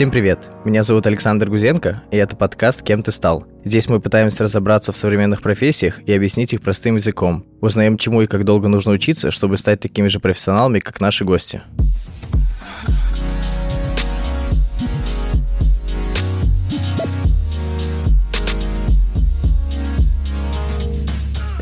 [0.00, 0.48] Всем привет!
[0.64, 3.44] Меня зовут Александр Гузенко, и это подкаст «Кем ты стал?».
[3.66, 7.44] Здесь мы пытаемся разобраться в современных профессиях и объяснить их простым языком.
[7.60, 11.60] Узнаем, чему и как долго нужно учиться, чтобы стать такими же профессионалами, как наши гости.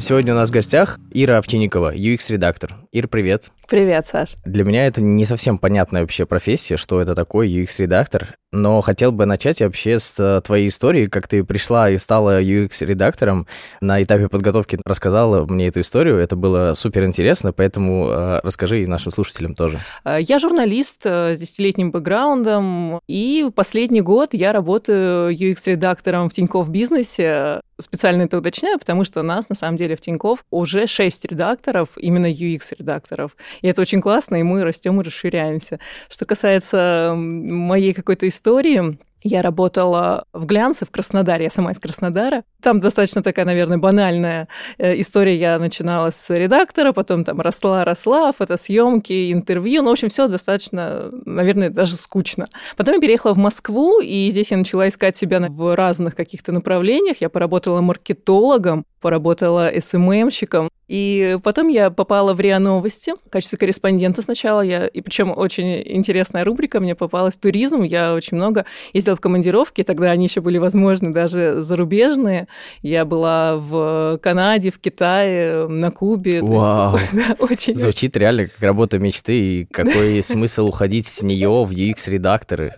[0.09, 2.77] Сегодня у нас в гостях Ира Овчинникова, UX-редактор.
[2.93, 3.51] Ир, привет.
[3.69, 4.37] Привет, Саш.
[4.47, 9.27] Для меня это не совсем понятная вообще профессия, что это такое UX-редактор, но хотел бы
[9.27, 13.47] начать вообще с э, твоей истории, как ты пришла и стала UX-редактором.
[13.83, 18.87] На этапе подготовки рассказала мне эту историю, это было супер интересно, поэтому э, расскажи и
[18.87, 19.79] нашим слушателям тоже.
[20.07, 27.61] Э, я журналист с десятилетним бэкграундом, и последний год я работаю UX-редактором в Тинькофф Бизнесе.
[27.81, 31.91] Специально это уточняю, потому что у нас, на самом деле, в Тинькофф уже шесть редакторов,
[31.97, 33.37] именно UX-редакторов.
[33.63, 35.79] И это очень классно, и мы растем и расширяемся.
[36.09, 42.45] Что касается моей какой-то истории, я работала в глянце в Краснодаре, я сама из Краснодара.
[42.63, 45.37] Там достаточно такая, наверное, банальная э, история.
[45.37, 49.83] Я начинала с редактора, потом там росла-росла, фотосъемки, интервью.
[49.83, 52.47] Ну, в общем, все достаточно, наверное, даже скучно.
[52.77, 57.19] Потом я переехала в Москву, и здесь я начала искать себя в разных каких-то направлениях.
[57.21, 60.69] Я поработала маркетологом, поработала СММщиком.
[60.89, 64.63] И потом я попала в РИА Новости в качестве корреспондента сначала.
[64.63, 67.83] Я, и причем очень интересная рубрика мне попалась туризм.
[67.83, 72.49] Я очень много ездила в командировки, тогда они еще были возможны даже зарубежные.
[72.83, 76.43] Я была в Канаде, в Китае, на Кубе.
[76.43, 76.99] Вау.
[76.99, 77.75] Есть, да, очень...
[77.75, 82.75] Звучит реально как работа мечты, и какой смысл уходить с нее в UX-редакторы.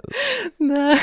[0.58, 0.98] Да,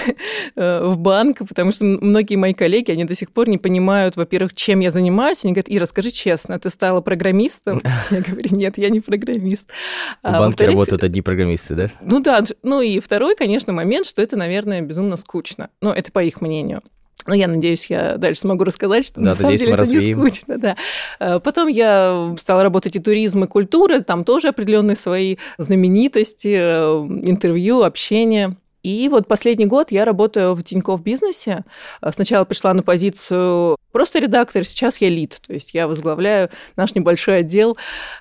[0.55, 4.53] э, в банк, потому что многие мои коллеги, они до сих пор не понимают, во-первых,
[4.53, 5.43] чем я занимаюсь, занимаюсь.
[5.43, 7.81] Они говорят, Ира, скажи честно, ты стала программистом?
[8.11, 9.69] Я говорю, нет, я не программист.
[9.69, 11.91] В а, банке работают одни программисты, да?
[12.01, 15.69] Ну да, ну и второй, конечно, момент, что это, наверное, безумно скучно.
[15.81, 16.81] Ну, это по их мнению.
[17.25, 20.23] Но я надеюсь, я дальше смогу рассказать, что да, на самом деле это развеем.
[20.23, 20.57] не скучно.
[20.57, 20.77] Да.
[21.19, 27.07] А, потом я стала работать и туризм, и культура, там тоже определенные свои знаменитости, э,
[27.23, 28.55] интервью, общение.
[28.87, 31.65] И вот последний год я работаю в Тинькофф бизнесе.
[32.09, 37.39] Сначала пришла на позицию просто редактор, сейчас я лид, то есть я возглавляю наш небольшой
[37.39, 37.75] отдел.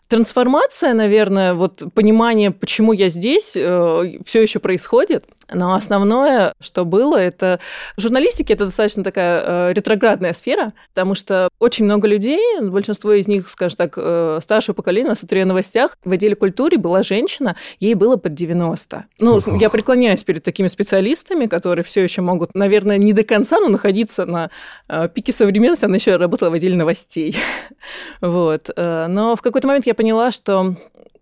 [0.09, 5.25] Трансформация, наверное, вот понимание, почему я здесь, э, все еще происходит.
[5.53, 7.61] Но основное, что было, это
[7.97, 13.29] в журналистике это достаточно такая э, ретроградная сфера, потому что очень много людей, большинство из
[13.29, 17.95] них, скажем так, э, старшего поколения, на утре новостях, в отделе культуры была женщина, ей
[17.95, 19.05] было под 90.
[19.21, 23.69] Ну, я преклоняюсь перед такими специалистами, которые все еще могут, наверное, не до конца, но
[23.69, 24.51] находиться на
[24.89, 25.85] э, пике современности.
[25.85, 27.37] Она еще работала в отделе новостей.
[28.23, 28.71] вот.
[28.75, 30.77] Э, но в какой-то момент я поняла, что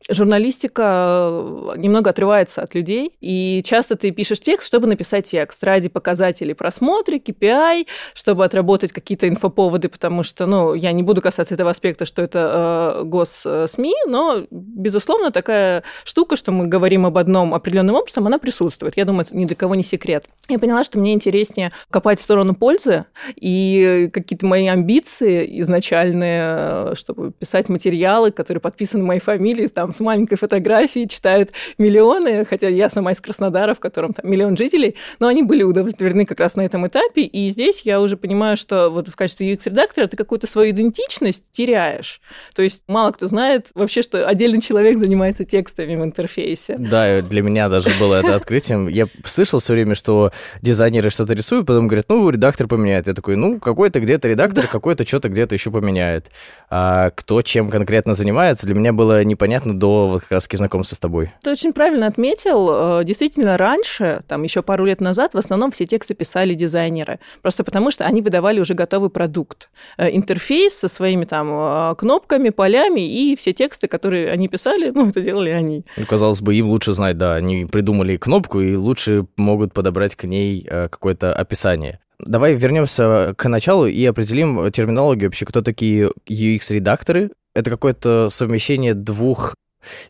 [0.09, 5.89] журналистика э, немного отрывается от людей, и часто ты пишешь текст, чтобы написать текст ради
[5.89, 11.71] показателей просмотра, KPI, чтобы отработать какие-то инфоповоды, потому что, ну, я не буду касаться этого
[11.71, 17.97] аспекта, что это э, гос-СМИ, но, безусловно, такая штука, что мы говорим об одном определенным
[17.97, 18.97] образом, она присутствует.
[18.97, 20.27] Я думаю, это ни для кого не секрет.
[20.49, 26.93] Я поняла, что мне интереснее копать в сторону пользы, и какие-то мои амбиции изначальные, э,
[26.97, 32.91] чтобы писать материалы, которые подписаны моей фамилией, там, с маленькой фотографией читают миллионы, хотя я
[32.91, 36.63] сама из Краснодара, в котором там миллион жителей, но они были удовлетворены как раз на
[36.63, 40.73] этом этапе, и здесь я уже понимаю, что вот в качестве UX-редактора ты какую-то свою
[40.73, 42.21] идентичность теряешь.
[42.55, 46.77] То есть мало кто знает вообще, что отдельный человек занимается текстами в интерфейсе.
[46.79, 48.89] Да, для меня даже было это открытием.
[48.89, 50.33] Я слышал все время, что
[50.63, 53.07] дизайнеры что-то рисуют, потом говорят, ну, редактор поменяет.
[53.07, 56.31] Я такой, ну, какой-то где-то редактор, какой-то что-то где-то еще поменяет.
[56.71, 60.99] А кто чем конкретно занимается, для меня было непонятно до вот как раз знакомства с
[60.99, 61.33] тобой.
[61.43, 63.01] Ты очень правильно отметил.
[63.01, 67.19] Э, действительно, раньше, там еще пару лет назад, в основном все тексты писали дизайнеры.
[67.43, 69.71] Просто потому, что они выдавали уже готовый продукт.
[69.99, 75.09] Э, интерфейс со своими там э, кнопками, полями, и все тексты, которые они писали, ну,
[75.09, 75.85] это делали они.
[75.97, 78.94] Ну, казалось бы, им лучше знать, да, они придумали кнопку и лучше
[79.37, 82.01] могут подобрать к ней какое-то описание.
[82.19, 87.31] Давай вернемся к началу и определим терминологию вообще, кто такие UX-редакторы.
[87.55, 89.55] Это какое-то совмещение двух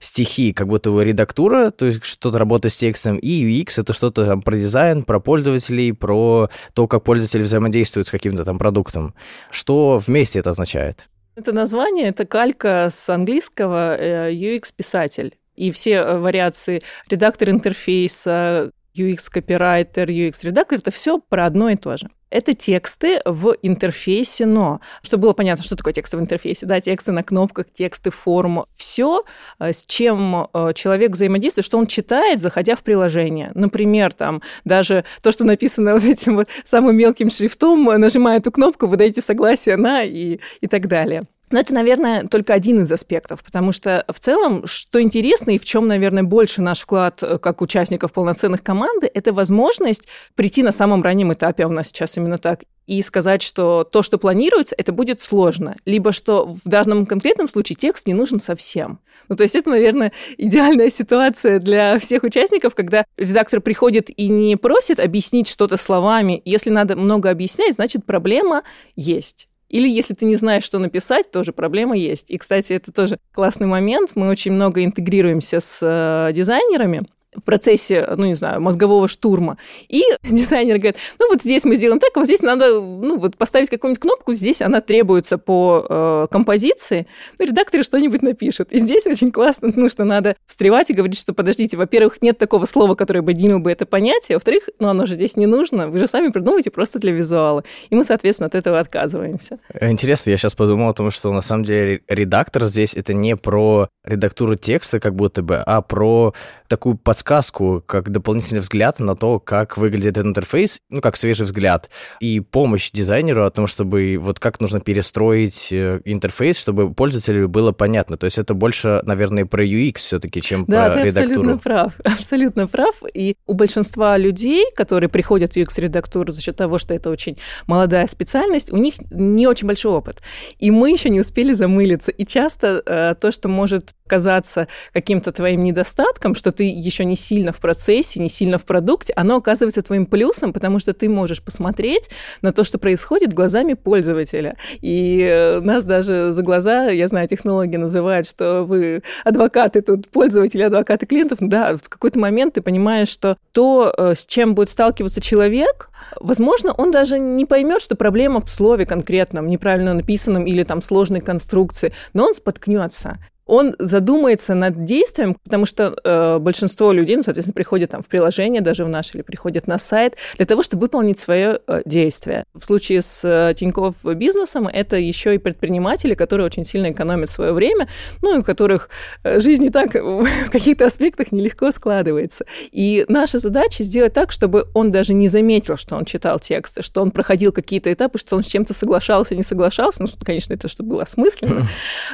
[0.01, 4.25] стихи, как будто бы редактура, то есть что-то работа с текстом, и UX— это что-то
[4.25, 9.15] там про дизайн, про пользователей, про то, как пользователи взаимодействуют с каким-то там продуктом.
[9.51, 11.09] Что вместе это означает?
[11.37, 15.37] Это название, это калька с английского э, UX-писатель.
[15.57, 22.09] И все э, вариации редактор интерфейса, UX-копирайтер, UX-редактор, это все про одно и то же.
[22.31, 24.81] Это тексты в интерфейсе «но».
[25.03, 26.67] Чтобы было понятно, что такое тексты в интерфейсе.
[26.67, 28.65] Да, тексты на кнопках, тексты форм.
[28.75, 29.25] Все,
[29.59, 33.53] э, с чем э, человек взаимодействует, что он читает, заходя в приложение.
[33.55, 38.87] Например, там даже то, что написано вот этим вот самым мелким шрифтом, нажимая эту кнопку,
[38.87, 41.23] вы даете согласие на и, и так далее.
[41.55, 45.65] Но это, наверное, только один из аспектов, потому что в целом, что интересно и в
[45.65, 51.01] чем, наверное, больше наш вклад э, как участников полноценных команды, это возможность прийти на самом
[51.05, 54.91] раннем этапе, а у нас сейчас именно так, и сказать, что то, что планируется, это
[54.91, 58.99] будет сложно, либо что в данном конкретном случае текст не нужен совсем.
[59.29, 64.57] Ну, то есть это, наверное, идеальная ситуация для всех участников, когда редактор приходит и не
[64.57, 66.43] просит объяснить что-то словами.
[66.45, 68.65] Если надо много объяснять, значит, проблема
[68.97, 69.47] есть.
[69.69, 72.31] Или если ты не знаешь, что написать, тоже проблема есть.
[72.31, 74.13] И, кстати, это тоже классный момент.
[74.15, 79.59] Мы очень много интегрируемся с э, дизайнерами, в процессе, ну, не знаю, мозгового штурма.
[79.89, 83.37] И дизайнер говорит, ну, вот здесь мы сделаем так, а вот здесь надо, ну, вот
[83.37, 87.07] поставить какую-нибудь кнопку, здесь она требуется по э, композиции,
[87.39, 88.73] ну, редактор что-нибудь напишет.
[88.73, 92.65] И здесь очень классно, ну, что надо встревать и говорить, что, подождите, во-первых, нет такого
[92.65, 95.99] слова, которое бы объединило бы это понятие, во-вторых, ну, оно же здесь не нужно, вы
[95.99, 97.65] же сами придумываете просто для визуала.
[97.91, 99.59] И мы, соответственно, от этого отказываемся.
[99.81, 103.89] Интересно, я сейчас подумал о том, что на самом деле редактор здесь это не про
[104.05, 106.35] редактуру текста как будто бы, а про
[106.69, 111.91] такую подсказку, как дополнительный взгляд на то, как выглядит этот интерфейс, ну, как свежий взгляд,
[112.21, 117.73] и помощь дизайнеру о том, чтобы вот как нужно перестроить э, интерфейс, чтобы пользователю было
[117.73, 118.17] понятно.
[118.17, 121.55] То есть это больше, наверное, про UX все-таки, чем да, про ты редактуру.
[121.55, 122.95] абсолютно прав, абсолютно прав.
[123.15, 128.07] И у большинства людей, которые приходят в UX-редактуру за счет того, что это очень молодая
[128.07, 130.21] специальность, у них не очень большой опыт.
[130.59, 132.11] И мы еще не успели замылиться.
[132.11, 137.53] И часто э, то, что может казаться каким-то твоим недостатком, что ты еще не сильно
[137.53, 142.11] в процессе, не сильно в продукте, оно оказывается твоим плюсом, потому что ты можешь посмотреть
[142.43, 144.57] на то, что происходит глазами пользователя.
[144.81, 150.63] И э, нас даже за глаза, я знаю, технологии называют, что вы адвокаты тут, пользователи,
[150.63, 151.39] адвокаты клиентов.
[151.41, 155.91] Да, в какой-то момент ты понимаешь, что то, э, с чем будет сталкиваться человек,
[156.21, 161.21] возможно, он даже не поймет, что проблема в слове конкретном, неправильно написанном или там сложной
[161.21, 167.55] конструкции, но он споткнется он задумается над действием, потому что э, большинство людей, ну, соответственно,
[167.55, 171.19] приходят там в приложение, даже в наш, или приходят на сайт для того, чтобы выполнить
[171.19, 172.45] свое э, действие.
[172.55, 177.53] В случае с э, Тинькофф бизнесом это еще и предприниматели, которые очень сильно экономят свое
[177.53, 177.89] время,
[178.23, 178.89] ну, и у которых
[179.23, 182.47] э, жизнь и так в каких-то аспектах нелегко складывается.
[182.73, 187.03] И наша задача сделать так, чтобы он даже не заметил, что он читал тексты, что
[187.03, 190.91] он проходил какие-то этапы, что он с чем-то соглашался, не соглашался, ну, конечно, это чтобы
[190.91, 191.69] было осмысленно,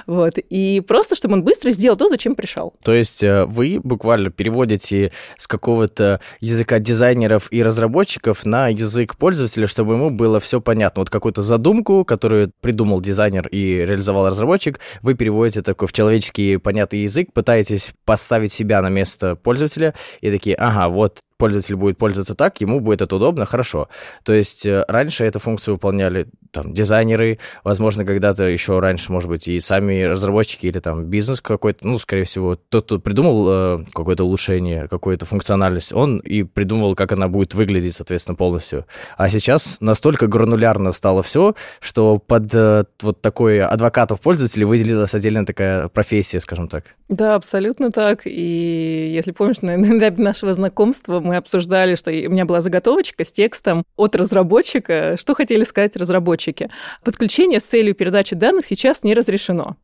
[0.06, 2.72] вот, и просто чтобы он быстро сделал то, зачем пришел.
[2.82, 9.66] То есть э, вы буквально переводите с какого-то языка дизайнеров и разработчиков на язык пользователя,
[9.66, 11.02] чтобы ему было все понятно.
[11.02, 17.02] Вот какую-то задумку, которую придумал дизайнер и реализовал разработчик, вы переводите такой в человеческий понятный
[17.02, 22.60] язык, пытаетесь поставить себя на место пользователя и такие, ага, вот пользователь будет пользоваться так,
[22.60, 23.88] ему будет это удобно, хорошо.
[24.22, 29.48] То есть э, раньше эту функцию выполняли там дизайнеры, возможно, когда-то еще раньше, может быть,
[29.48, 34.24] и сами разработчики или там бизнес какой-то, ну, скорее всего, тот, кто придумал э, какое-то
[34.24, 38.84] улучшение, какую-то функциональность, он и придумал, как она будет выглядеть, соответственно, полностью.
[39.16, 45.46] А сейчас настолько гранулярно стало все, что под э, вот такой адвокатов пользователей выделилась отдельная
[45.46, 46.84] такая профессия, скажем так.
[47.08, 48.22] Да, абсолютно так.
[48.24, 53.30] И если помнишь, на этапе нашего знакомства мы обсуждали, что у меня была заготовочка с
[53.30, 56.70] текстом от разработчика, что хотели сказать разработчики.
[57.04, 59.76] Подключение с целью передачи данных сейчас не разрешено.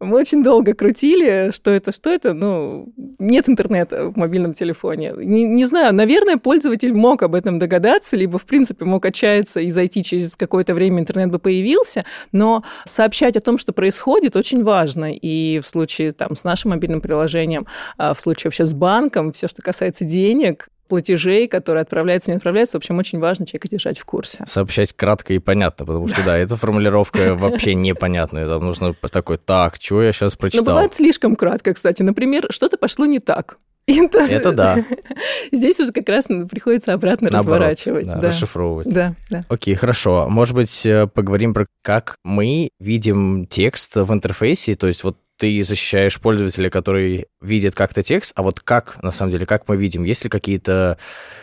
[0.00, 5.12] Мы очень долго крутили, что это, что это, ну, нет интернета в мобильном телефоне.
[5.18, 9.70] Не, не знаю, наверное, пользователь мог об этом догадаться, либо, в принципе, мог отчаяться и
[9.70, 15.12] зайти через какое-то время интернет бы появился, но сообщать о том, что происходит, очень важно.
[15.12, 17.66] И в случае там с нашим мобильным приложением,
[17.98, 22.76] а в случае вообще с банком, все, что касается денег, платежей, которые отправляются, не отправляются.
[22.76, 24.44] В общем, очень важно человека держать в курсе.
[24.46, 28.46] Сообщать кратко и понятно, потому что, да, эта формулировка вообще непонятная.
[28.46, 30.64] Там нужно такой, так, что я сейчас прочитал?
[30.64, 32.02] Но бывает слишком кратко, кстати.
[32.02, 33.58] Например, что-то пошло не так.
[33.86, 34.84] Это да.
[35.52, 38.06] Здесь уже как раз приходится обратно Наоборот, разворачивать.
[38.06, 38.28] Да, да.
[38.28, 38.92] Расшифровывать.
[38.92, 39.44] Да, да.
[39.48, 40.26] Окей, хорошо.
[40.28, 44.74] Может быть, э, поговорим про как мы видим текст в интерфейсе.
[44.74, 49.32] То есть вот ты защищаешь пользователя, который видит как-то текст, а вот как, на самом
[49.32, 50.04] деле, как мы видим?
[50.04, 50.98] Есть ли какие-то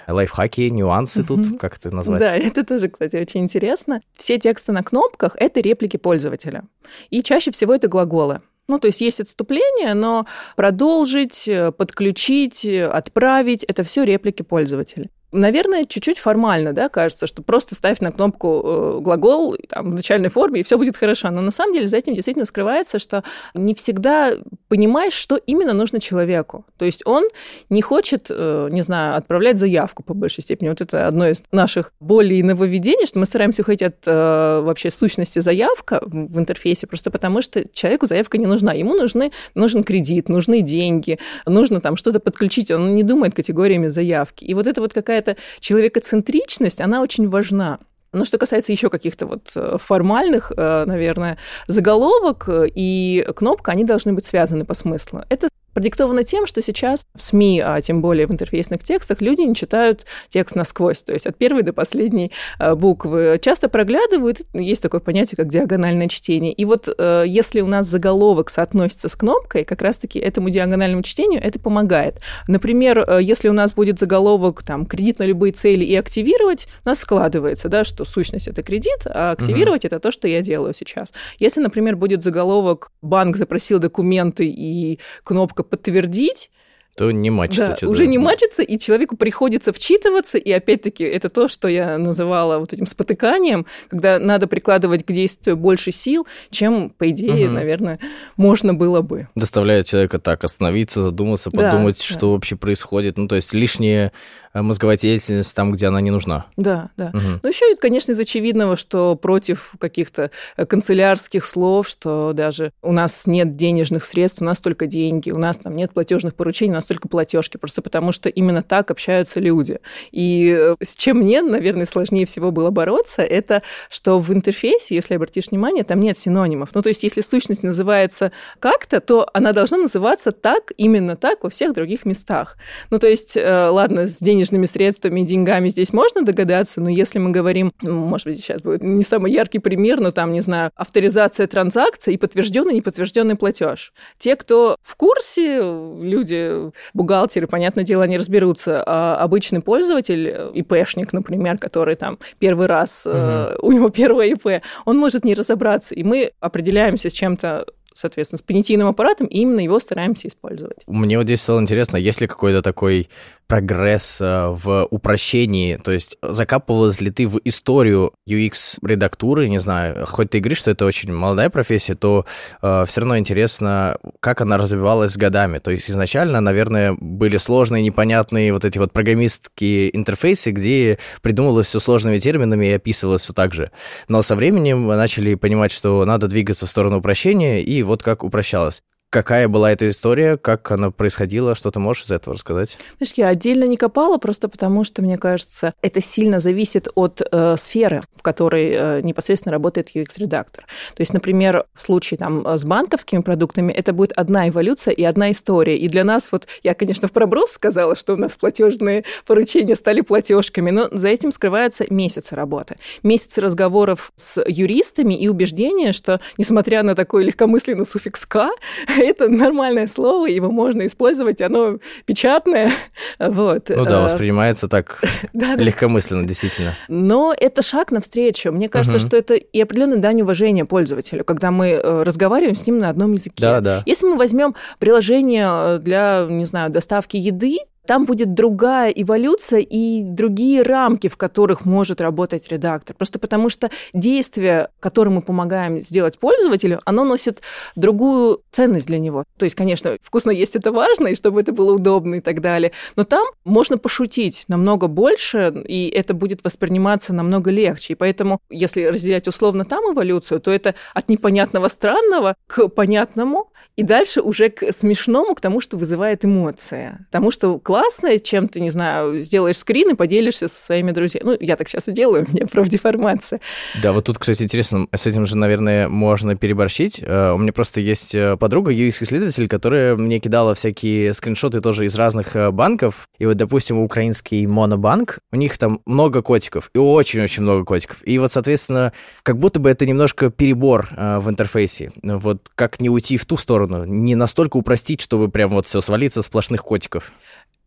[0.07, 1.25] лайфхаки, нюансы mm-hmm.
[1.25, 2.19] тут, как это назвать?
[2.19, 4.01] Да, это тоже, кстати, очень интересно.
[4.17, 6.63] Все тексты на кнопках— это реплики пользователя.
[7.09, 8.41] И чаще всего это глаголы.
[8.67, 15.09] Ну, то есть есть отступление, но продолжить, э, подключить, э, отправить– это все реплики пользователя.
[15.33, 20.29] Наверное, чуть-чуть формально, да, кажется, что просто ставь на кнопку э, глагол там, в начальной
[20.29, 21.31] форме, и все будет хорошо.
[21.31, 23.23] Но на самом деле за этим действительно скрывается, что
[23.55, 24.33] не всегда
[24.67, 26.65] понимаешь, что именно нужно человеку.
[26.77, 27.23] То есть он
[27.71, 30.69] не хочет, э, не знаю, отправлять заявку по большей степени.
[30.69, 35.39] Вот это одно из наших более нововведений, что мы стараемся уходить от э, вообще сущности
[35.39, 38.73] заявка в интерфейсе, просто потому что человеку заявка не нужна.
[38.73, 42.69] Ему нужны, нужен кредит, нужны деньги, нужно там что-то подключить.
[42.69, 44.45] Он не думает категориями заявки.
[44.45, 47.79] И вот это вот какая какая-то человекоцентричность, она очень важна.
[48.11, 51.37] Но что касается еще каких-то вот э, формальных, э, наверное,
[51.67, 55.23] заголовок и кнопка, они должны быть связаны по смыслу.
[55.29, 59.55] Это продиктовано тем, что сейчас в СМИ, а тем более в интерфейсных текстах, люди не
[59.55, 63.39] читают текст насквозь, то есть от первой до последней э, буквы.
[63.41, 66.51] Часто проглядывают, есть такое понятие, как диагональное чтение.
[66.51, 71.41] И вот э, если у нас заголовок соотносится с кнопкой, как раз-таки этому диагональному чтению
[71.43, 72.19] это помогает.
[72.47, 76.89] Например, э, если у нас будет заголовок там «кредит на любые цели» и «активировать», у
[76.89, 80.73] нас складывается, да, что сущность– это кредит, а активировать угу.– это то, что я делаю
[80.73, 81.11] сейчас.
[81.39, 86.49] Если, например, будет заголовок «банк запросил документы» и кнопка подтвердить,
[86.95, 87.75] то не мачится.
[87.81, 92.59] Да, уже не мачится, и человеку приходится вчитываться, и опять-таки это то, что я называла
[92.59, 97.53] вот этим спотыканием, когда надо прикладывать к действию больше сил, чем, по идее, угу.
[97.53, 97.99] наверное,
[98.37, 99.27] можно было бы.
[99.33, 102.27] Доставляет человека так остановиться, задуматься, подумать, да, что да.
[102.27, 103.17] вообще происходит.
[103.17, 106.45] Ну, то есть лишнее Э, мозговая деятельность там, где она не нужна.
[106.57, 107.07] Да, да.
[107.13, 107.39] Угу.
[107.41, 113.25] Ну, еще, конечно, из очевидного, что против каких-то э, канцелярских слов, что даже у нас
[113.25, 116.85] нет денежных средств, у нас только деньги, у нас там нет платежных поручений, у нас
[116.85, 119.79] только платежки, просто потому что именно так общаются люди.
[120.11, 125.15] И э, с чем мне, наверное, сложнее всего было бороться, это что в интерфейсе, если
[125.15, 126.69] обратишь внимание, там нет синонимов.
[126.75, 131.49] Ну, то есть, если сущность называется как-то, то она должна называться так, именно так во
[131.49, 132.57] всех других местах.
[132.91, 137.31] Ну, то есть, ладно, с денежными денежными средствами, деньгами здесь можно догадаться, но если мы
[137.31, 142.13] говорим, может быть, сейчас будет не самый яркий пример, но там, не знаю, авторизация транзакции
[142.13, 143.93] и подтвержденный, неподтвержденный платеж.
[144.17, 151.57] Те, кто в курсе, люди, бухгалтеры, понятное дело, не разберутся, а обычный пользователь, ИПшник, например,
[151.57, 153.15] который там первый раз, угу.
[153.15, 158.39] э, у него первое ИП, он может не разобраться, и мы определяемся с чем-то соответственно,
[158.39, 160.79] с понятийным аппаратом, и именно его стараемся использовать.
[160.87, 163.09] Мне вот здесь стало интересно, есть ли какой-то такой
[163.47, 170.31] прогресс э, в упрощении, то есть закапывалась ли ты в историю UX-редактуры, не знаю, хоть
[170.31, 172.25] ты говоришь, что это очень молодая профессия, то
[172.61, 177.83] э, все равно интересно, как она развивалась с годами, то есть изначально, наверное, были сложные,
[177.83, 183.53] непонятные вот эти вот программистские интерфейсы, где придумывалось все сложными терминами и описывалось все так
[183.53, 183.71] же,
[184.07, 188.83] но со временем начали понимать, что надо двигаться в сторону упрощения, и вот как упрощалось.
[189.13, 192.79] Какая была эта история, как она происходила, что ты можешь из этого рассказать?
[192.97, 197.55] Знаешь, я отдельно не копала, просто потому что, мне кажется, это сильно зависит от э,
[197.55, 200.65] сферы, в которой э, непосредственно работает UX-редактор.
[200.95, 205.29] То есть, например, в случае там с банковскими продуктами это будет одна эволюция и одна
[205.29, 205.77] история.
[205.77, 210.01] И для нас, вот я, конечно, в проброс сказала, что у нас платежные поручения стали
[210.01, 212.77] платежками, но за этим скрываются месяцы работы.
[213.03, 218.49] Месяцы разговоров с юристами и убеждения, что, несмотря на такой легкомысленный суффикс «к»,
[219.09, 222.71] это нормальное слово, его можно использовать, оно печатное.
[223.19, 223.69] Вот.
[223.69, 225.01] Ну да, э, воспринимается так
[225.33, 226.75] легкомысленно, действительно.
[226.87, 228.51] Но это шаг навстречу.
[228.51, 232.79] Мне кажется, что это и определенная дань уважения пользователю, когда мы э, разговариваем с ним
[232.79, 233.35] на одном языке.
[233.37, 233.83] Да, да.
[233.85, 240.03] Если мы возьмем приложение э, для, не знаю, доставки еды, там будет другая эволюция и
[240.03, 242.95] другие рамки, в которых может работать редактор.
[242.95, 247.41] Просто потому что действие, которое мы помогаем сделать пользователю, оно носит
[247.75, 249.25] другую ценность для него.
[249.37, 252.71] То есть, конечно, вкусно есть это важно, и чтобы это было удобно и так далее.
[252.95, 257.93] Но там можно пошутить намного больше, и это будет восприниматься намного легче.
[257.93, 263.83] И поэтому, если разделять условно там эволюцию, то это от непонятного странного к понятному, и
[263.83, 266.99] дальше уже к смешному, к тому, что вызывает эмоции.
[267.11, 271.23] Тому, что классно, чем ты, не знаю, сделаешь скрин и поделишься со своими друзьями.
[271.25, 273.41] Ну, я так сейчас и делаю, у меня профдеформация.
[273.81, 277.01] Да, вот тут, кстати, интересно, с этим же, наверное, можно переборщить.
[277.01, 281.95] Э, у меня просто есть э, подруга, UX-исследователь, которая мне кидала всякие скриншоты тоже из
[281.95, 283.09] разных э, банков.
[283.17, 288.05] И вот, допустим, украинский Монобанк, у них там много котиков, и очень-очень много котиков.
[288.05, 291.91] И вот, соответственно, как будто бы это немножко перебор в интерфейсе.
[292.03, 296.21] Вот как не уйти в ту сторону, не настолько упростить, чтобы прям вот все свалиться
[296.21, 297.11] сплошных котиков.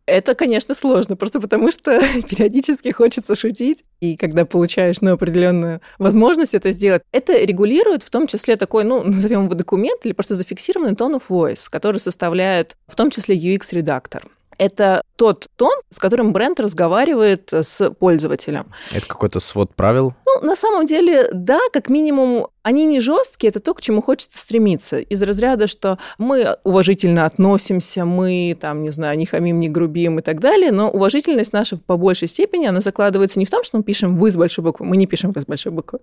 [0.07, 1.99] Это, конечно, сложно, просто потому что
[2.29, 8.25] периодически хочется шутить, и когда получаешь ну, определенную возможность это сделать, это регулирует в том
[8.25, 12.95] числе такой, ну, назовем его документ или просто зафиксированный tone of voice, который составляет в
[12.95, 14.23] том числе UX-редактор.
[14.57, 18.71] Это тот тон, с которым бренд разговаривает с пользователем.
[18.91, 20.15] Это какой-то свод правил?
[20.25, 24.37] Ну, на самом деле, да, как минимум они не жесткие, это то, к чему хочется
[24.37, 24.99] стремиться.
[24.99, 30.21] Из разряда, что мы уважительно относимся, мы, там, не знаю, не хамим, не грубим и
[30.21, 33.83] так далее, но уважительность наша по большей степени, она закладывается не в том, что мы
[33.83, 35.99] пишем «вы» с большой буквы, мы не пишем «вы» с большой буквы,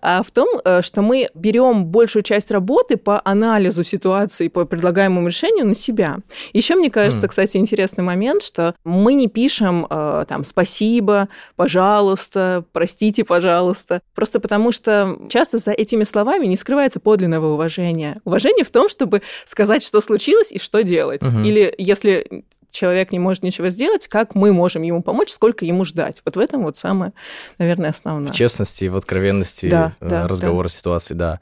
[0.00, 5.26] а в том, э, что мы берем большую часть работы по анализу ситуации, по предлагаемому
[5.26, 6.18] решению на себя.
[6.52, 7.30] Еще, мне кажется, mm.
[7.30, 14.70] кстати, интересный момент, что мы не пишем э, там «спасибо», «пожалуйста», «простите, пожалуйста», просто потому
[14.70, 18.20] что часто за этими этими словами не скрывается подлинного уважения.
[18.24, 21.26] Уважение в том, чтобы сказать, что случилось и что делать.
[21.26, 21.38] Угу.
[21.40, 26.20] Или если человек не может ничего сделать, как мы можем ему помочь, сколько ему ждать.
[26.24, 27.12] Вот в этом вот самое,
[27.58, 28.32] наверное, основное.
[28.32, 30.74] В честности, в откровенности да, э, да, разговора, да.
[30.74, 31.40] ситуации, да.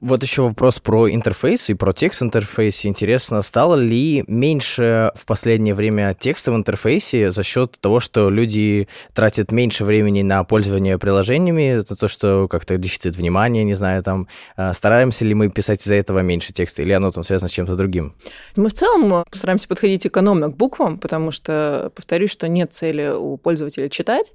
[0.00, 2.88] Вот еще вопрос про интерфейс и про текст в интерфейсе.
[2.88, 8.88] Интересно, стало ли меньше в последнее время текста в интерфейсе за счет того, что люди
[9.14, 14.26] тратят меньше времени на пользование приложениями, за то, что как-то дефицит внимания, не знаю, там,
[14.56, 17.76] э, стараемся ли мы писать из-за этого меньше текста, или оно там связано с чем-то
[17.76, 18.14] другим?
[18.56, 23.12] Мы в целом стараемся подходить экономно к буквам, буквам, потому что, повторюсь, что нет цели
[23.14, 24.32] у пользователя читать,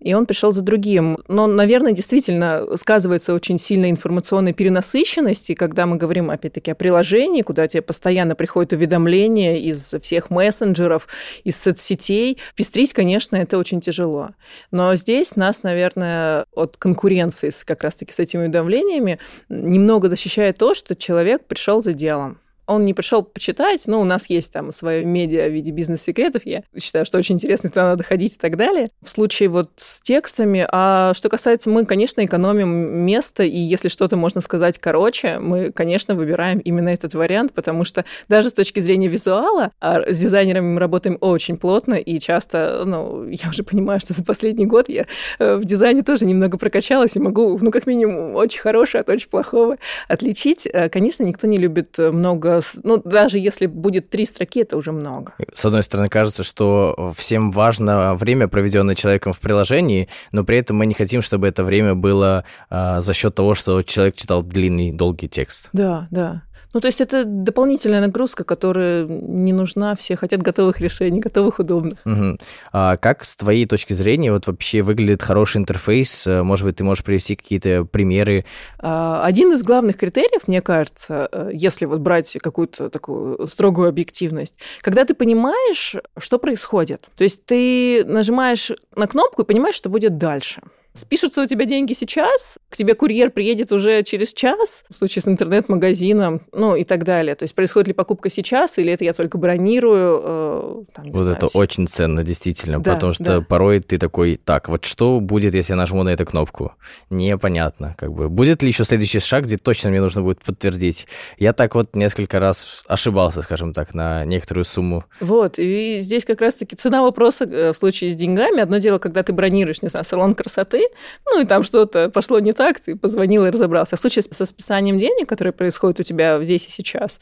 [0.00, 1.18] и он пришел за другим.
[1.28, 7.42] Но, наверное, действительно сказывается очень сильная информационная перенасыщенность, и когда мы говорим, опять-таки, о приложении,
[7.42, 11.06] куда тебе постоянно приходят уведомления из всех мессенджеров,
[11.44, 14.30] из соцсетей, пестрить, конечно, это очень тяжело.
[14.72, 20.96] Но здесь нас, наверное, от конкуренции как раз-таки с этими уведомлениями немного защищает то, что
[20.96, 25.48] человек пришел за делом он не пришел почитать, но у нас есть там свое медиа
[25.48, 28.90] в виде бизнес-секретов, я считаю, что очень интересно, туда надо ходить и так далее.
[29.02, 34.16] В случае вот с текстами, а что касается, мы, конечно, экономим место, и если что-то
[34.16, 39.08] можно сказать короче, мы, конечно, выбираем именно этот вариант, потому что даже с точки зрения
[39.08, 44.12] визуала, а с дизайнерами мы работаем очень плотно, и часто, ну, я уже понимаю, что
[44.12, 45.06] за последний год я
[45.38, 49.28] э, в дизайне тоже немного прокачалась и могу, ну, как минимум, очень хорошее от очень
[49.28, 49.76] плохого
[50.08, 50.66] отличить.
[50.72, 55.34] Э, конечно, никто не любит много ну, даже если будет три строки, это уже много.
[55.52, 60.76] С одной стороны, кажется, что всем важно время, проведенное человеком в приложении, но при этом
[60.76, 64.92] мы не хотим, чтобы это время было а, за счет того, что человек читал длинный,
[64.92, 65.70] долгий текст.
[65.72, 66.42] Да, да.
[66.72, 69.94] Ну, то есть это дополнительная нагрузка, которая не нужна.
[69.94, 71.98] Все хотят готовых решений, готовых, удобных.
[72.04, 72.38] Угу.
[72.72, 76.26] А как с твоей точки зрения вот вообще выглядит хороший интерфейс?
[76.26, 78.44] Может быть, ты можешь привести какие-то примеры?
[78.78, 84.54] А, один из главных критериев, мне кажется, э, если вот брать какую-то такую строгую объективность,
[84.80, 87.08] когда ты понимаешь, что происходит.
[87.16, 90.62] То есть ты нажимаешь на кнопку и понимаешь, что будет дальше.
[90.96, 95.28] Спишутся у тебя деньги сейчас, к тебе курьер приедет уже через час, в случае с
[95.28, 97.34] интернет-магазином, ну и так далее.
[97.34, 100.20] То есть происходит ли покупка сейчас, или это я только бронирую?
[100.24, 103.40] Э, там, вот знаю, это очень ценно, действительно, да, потому что да.
[103.40, 106.72] порой ты такой, так, вот что будет, если я нажму на эту кнопку?
[107.10, 108.28] Непонятно, как бы.
[108.28, 111.06] Будет ли еще следующий шаг, где точно мне нужно будет подтвердить?
[111.38, 115.04] Я так вот несколько раз ошибался, скажем так, на некоторую сумму.
[115.20, 118.60] Вот, и здесь как раз-таки цена вопроса э, в случае с деньгами.
[118.60, 120.85] Одно дело, когда ты бронируешь, не знаю, салон красоты,
[121.26, 123.96] ну и там что-то пошло не так, ты позвонил и разобрался.
[123.96, 127.20] В случае со списанием денег, которое происходит у тебя здесь и сейчас,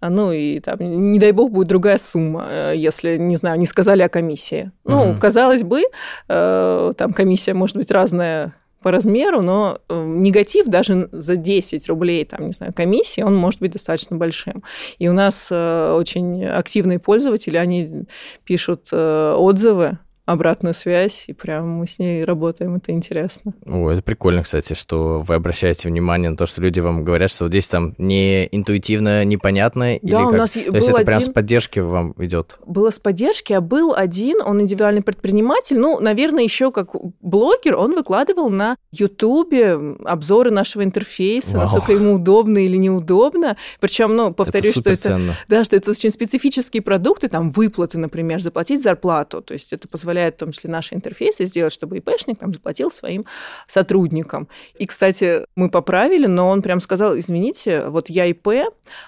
[0.00, 3.66] а, ну и там, не дай бог, будет другая сумма, э, если, не знаю, не
[3.66, 4.70] сказали о комиссии.
[4.84, 5.20] Ну, угу.
[5.20, 5.82] казалось бы,
[6.28, 12.24] э, там комиссия может быть разная по размеру, но э, негатив даже за 10 рублей,
[12.24, 14.62] там, не знаю, комиссии, он может быть достаточно большим.
[14.98, 18.04] И у нас очень активные пользователи, они
[18.44, 23.54] пишут отзывы обратную связь, и прям мы с ней работаем, это интересно.
[23.64, 27.44] О, это прикольно, кстати, что вы обращаете внимание на то, что люди вам говорят, что
[27.44, 30.38] вот здесь там не интуитивно, непонятно, да, или у как?
[30.38, 31.06] нас то есть это один...
[31.06, 32.58] прям с поддержки вам идет?
[32.66, 37.94] Было с поддержки, а был один, он индивидуальный предприниматель, ну, наверное, еще как блогер, он
[37.94, 41.62] выкладывал на Ютубе обзоры нашего интерфейса, Вау.
[41.62, 46.10] насколько ему удобно или неудобно, причем, ну, повторюсь, это что это, да, что это очень
[46.10, 50.70] специфические продукты, там выплаты, например, заплатить зарплату, то есть это позволяет позволяет в том числе
[50.70, 53.26] наши интерфейсы сделать, чтобы ИПшник там заплатил своим
[53.66, 54.48] сотрудникам.
[54.78, 58.48] И, кстати, мы поправили, но он прям сказал, извините, вот я ИП,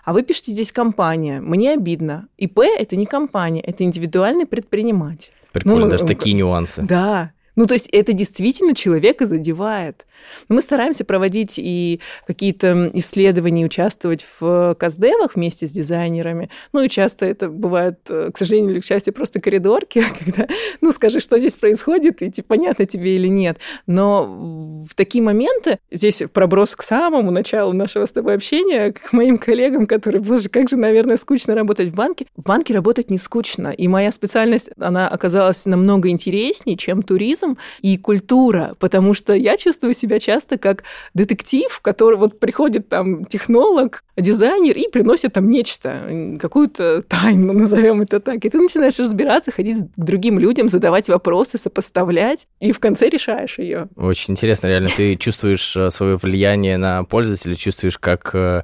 [0.05, 1.40] а вы пишете здесь компания.
[1.40, 2.29] Мне обидно.
[2.37, 5.33] ИП– это не компания, это индивидуальный предприниматель.
[5.53, 6.83] Прикольно, ну, даже такие нюансы.
[6.83, 10.07] Да, Ну, то есть это действительно человека задевает.
[10.49, 16.51] Мы стараемся проводить и какие-то исследования, участвовать в каздевах вместе с дизайнерами.
[16.73, 20.47] Ну, и часто это бывает, э, к сожалению или к счастью, просто коридорки, когда,
[20.81, 23.59] ну, скажи, что здесь происходит, и типа, понятно тебе или нет.
[23.88, 29.37] Но в такие моменты, здесь проброс к самому началу нашего с тобой общения, к моим
[29.37, 32.27] коллегам, которые, боже, как же, наверное, скучно работать в банке.
[32.37, 33.68] В банке работать не скучно.
[33.68, 37.47] И моя специальность, она оказалась намного интереснее, чем туризм
[37.80, 40.84] и культура, потому что я чувствую себя себя часто как
[41.14, 48.20] детектив, который вот приходит там технолог, дизайнер и приносит там нечто, какую-то тайну, назовем это
[48.20, 48.44] так.
[48.44, 53.58] И ты начинаешь разбираться, ходить к другим людям, задавать вопросы, сопоставлять, и в конце решаешь
[53.58, 53.88] ее.
[53.96, 58.62] Очень интересно, реально, ты чувствуешь э, свое влияние на пользователя, чувствуешь, как э,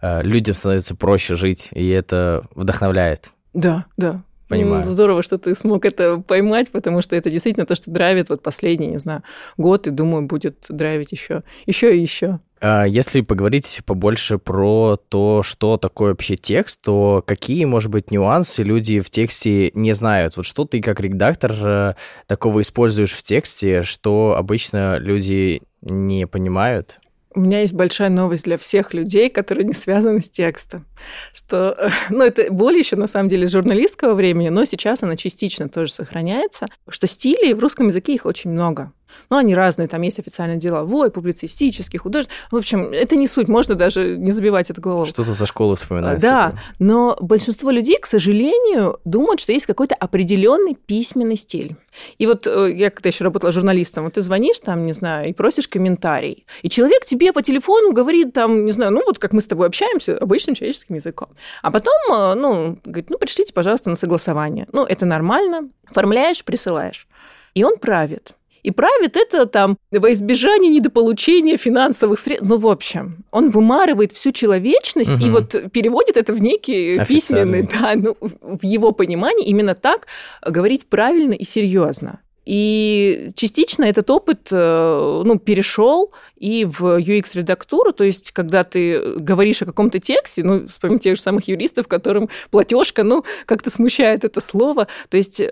[0.00, 3.30] э, людям становится проще жить, и это вдохновляет.
[3.52, 4.22] Да, да.
[4.48, 4.84] Понимаю.
[4.86, 8.88] Здорово, что ты смог это поймать, потому что это действительно то, что драйвит вот последний,
[8.88, 9.22] не знаю,
[9.56, 12.40] год, и думаю, будет драйвить еще, еще и еще.
[12.60, 18.62] А если поговорить побольше про то, что такое вообще текст, то какие, может быть, нюансы
[18.62, 20.36] люди в тексте не знают?
[20.36, 21.94] Вот что ты как редактор э,
[22.26, 26.96] такого используешь в тексте, что обычно люди не понимают?
[27.34, 30.86] У меня есть большая новость для всех людей, которые не связаны с текстом.
[31.32, 35.92] Что, ну, это более еще, на самом деле, журналистского времени, но сейчас она частично тоже
[35.92, 38.92] сохраняется, что стилей в русском языке их очень много.
[39.30, 42.38] Ну, они разные, там есть официально деловой, публицистический, художественный.
[42.50, 45.06] В общем, это не суть, можно даже не забивать это голову.
[45.06, 46.26] Что-то со школы вспоминается.
[46.26, 51.76] Да, но большинство людей, к сожалению, думают, что есть какой-то определенный письменный стиль.
[52.18, 55.32] И вот э, я когда еще работала журналистом, вот ты звонишь там, не знаю, и
[55.32, 59.40] просишь комментарий, и человек тебе по телефону говорит там, не знаю, ну вот как мы
[59.40, 61.28] с тобой общаемся, обычным человеческим языком.
[61.62, 64.66] А потом, э, ну, говорит, ну, пришлите, пожалуйста, на согласование.
[64.72, 65.68] Ну, это нормально.
[65.90, 67.06] Оформляешь, присылаешь.
[67.54, 68.34] И он правит.
[68.64, 72.48] И правит это там во избежание недополучения финансовых средств.
[72.48, 75.26] Ну, в общем, он вымарывает всю человечность угу.
[75.26, 80.06] и вот переводит это в некий письменный, да, ну, в его понимании именно так
[80.42, 82.20] говорить правильно и серьезно.
[82.44, 89.62] И частично этот опыт э, ну, перешел и в UX-редактуру, то есть когда ты говоришь
[89.62, 94.40] о каком-то тексте, ну, вспомним тех же самых юристов, которым платежка, ну, как-то смущает это
[94.40, 94.88] слово.
[95.08, 95.46] То есть э,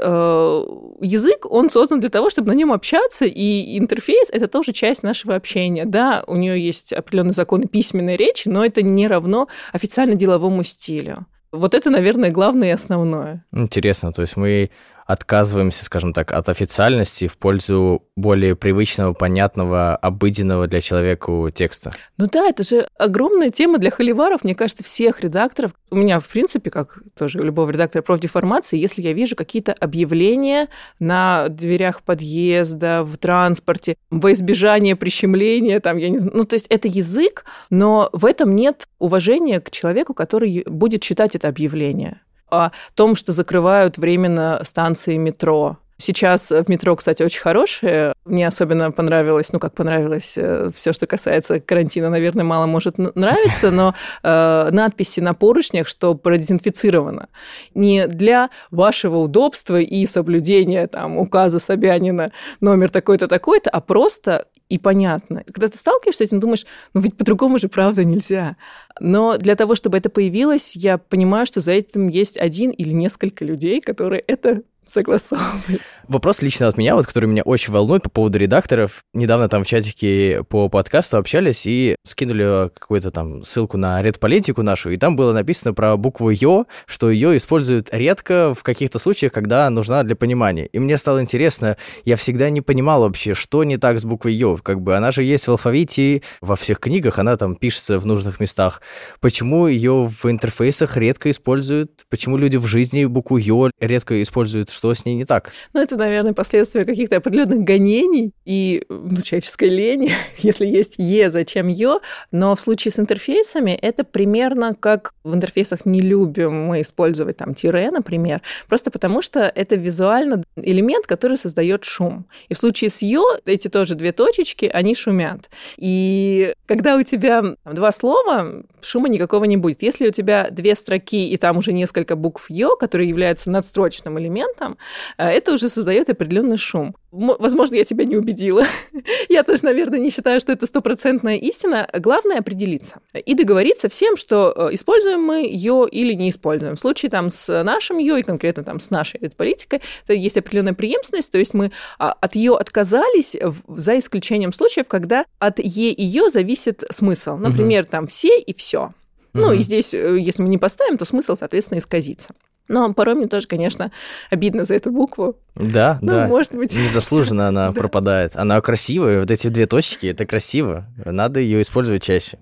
[1.00, 5.34] язык, он создан для того, чтобы на нем общаться, и интерфейс– это тоже часть нашего
[5.34, 5.84] общения.
[5.86, 11.26] Да, у нее есть определенные законы письменной речи, но это не равно официально деловому стилю.
[11.52, 13.44] Вот это, наверное, главное и основное.
[13.52, 14.70] Интересно, то есть мы
[15.06, 21.90] отказываемся, скажем так, от официальности в пользу более привычного, понятного, обыденного для человека текста.
[22.18, 25.72] Ну да, это же огромная тема для холиваров, мне кажется, всех редакторов.
[25.90, 30.68] У меня, в принципе, как тоже у любого редактора профдеформации, если я вижу какие-то объявления
[30.98, 36.66] на дверях подъезда, в транспорте, во избежание прищемления, там, я не знаю, ну то есть
[36.68, 42.20] это язык, но в этом нет уважения к человеку, который будет читать это объявление
[42.52, 45.78] о том, что закрывают временно станции метро.
[46.02, 48.12] Сейчас в метро, кстати, очень хорошие.
[48.24, 53.70] Мне особенно понравилось, ну как понравилось, э, все, что касается карантина, наверное, мало может нравиться,
[53.70, 57.28] но э, надписи на поручнях, что продезинфицировано.
[57.74, 64.78] Не для вашего удобства и соблюдения там указа Собянина номер такой-то, такой-то, а просто и
[64.78, 65.44] понятно.
[65.44, 68.56] Когда ты сталкиваешься с этим, думаешь, ну ведь по-другому же правда нельзя.
[68.98, 73.44] Но для того, чтобы это появилось, я понимаю, что за этим есть один или несколько
[73.44, 75.80] людей, которые это согласовывать.
[76.08, 79.04] Вопрос лично от меня, вот, который меня очень волнует по поводу редакторов.
[79.14, 84.90] Недавно там в чатике по подкасту общались и скинули какую-то там ссылку на редполитику нашу,
[84.90, 89.70] и там было написано про букву «ё», что ее используют редко в каких-то случаях, когда
[89.70, 90.66] нужна для понимания.
[90.66, 94.56] И мне стало интересно, я всегда не понимал вообще, что не так с буквой «ё».
[94.56, 98.40] Как бы она же есть в алфавите, во всех книгах, она там пишется в нужных
[98.40, 98.82] местах.
[99.20, 102.04] Почему ее в интерфейсах редко используют?
[102.10, 104.71] Почему люди в жизни букву «ё» редко используют?
[104.72, 105.52] Что с ней не так?
[105.72, 111.68] Ну, это, наверное, последствия каких-то определенных гонений и ну, человеческой лени, если есть «е», зачем
[111.68, 112.00] «ё».
[112.30, 117.54] Но в случае с интерфейсами это примерно как в интерфейсах не любим мы использовать там
[117.54, 122.26] тире, например, просто потому что это визуально элемент, который создает шум.
[122.48, 125.50] И в случае с «ё» эти тоже две точечки, они шумят.
[125.76, 129.82] И когда у тебя два слова, шума никакого не будет.
[129.82, 134.61] Если у тебя две строки и там уже несколько букв «ё», которые являются надстрочным элементом,
[134.62, 134.78] этом,
[135.18, 136.94] э, это уже создает определенный шум.
[137.10, 138.64] Возможно, я тебя не убедила.
[139.28, 141.88] я тоже, наверное, не считаю, что это стопроцентная истина.
[141.92, 146.76] Главное определиться и договориться всем, что э, используем мы ее или не используем.
[146.76, 150.74] В случае там с нашим ее и конкретно там с нашей политикой, то есть определенная
[150.74, 153.36] преемственность, то есть мы а, от ее отказались
[153.68, 157.36] за исключением случаев, когда от е ее зависит смысл.
[157.36, 157.90] Например, угу.
[157.90, 158.92] там все и все.
[159.34, 162.34] Ну и здесь, э, если мы не поставим, то смысл, соответственно, исказится.
[162.72, 163.92] Но порой мне тоже, конечно,
[164.30, 165.36] обидно за эту букву.
[165.54, 166.26] Да, ну, да.
[166.26, 166.74] Может быть.
[166.74, 167.72] Незаслуженно она да.
[167.78, 168.34] пропадает.
[168.34, 170.86] Она красивая, вот эти две точки, это красиво.
[171.04, 172.38] Надо ее использовать чаще.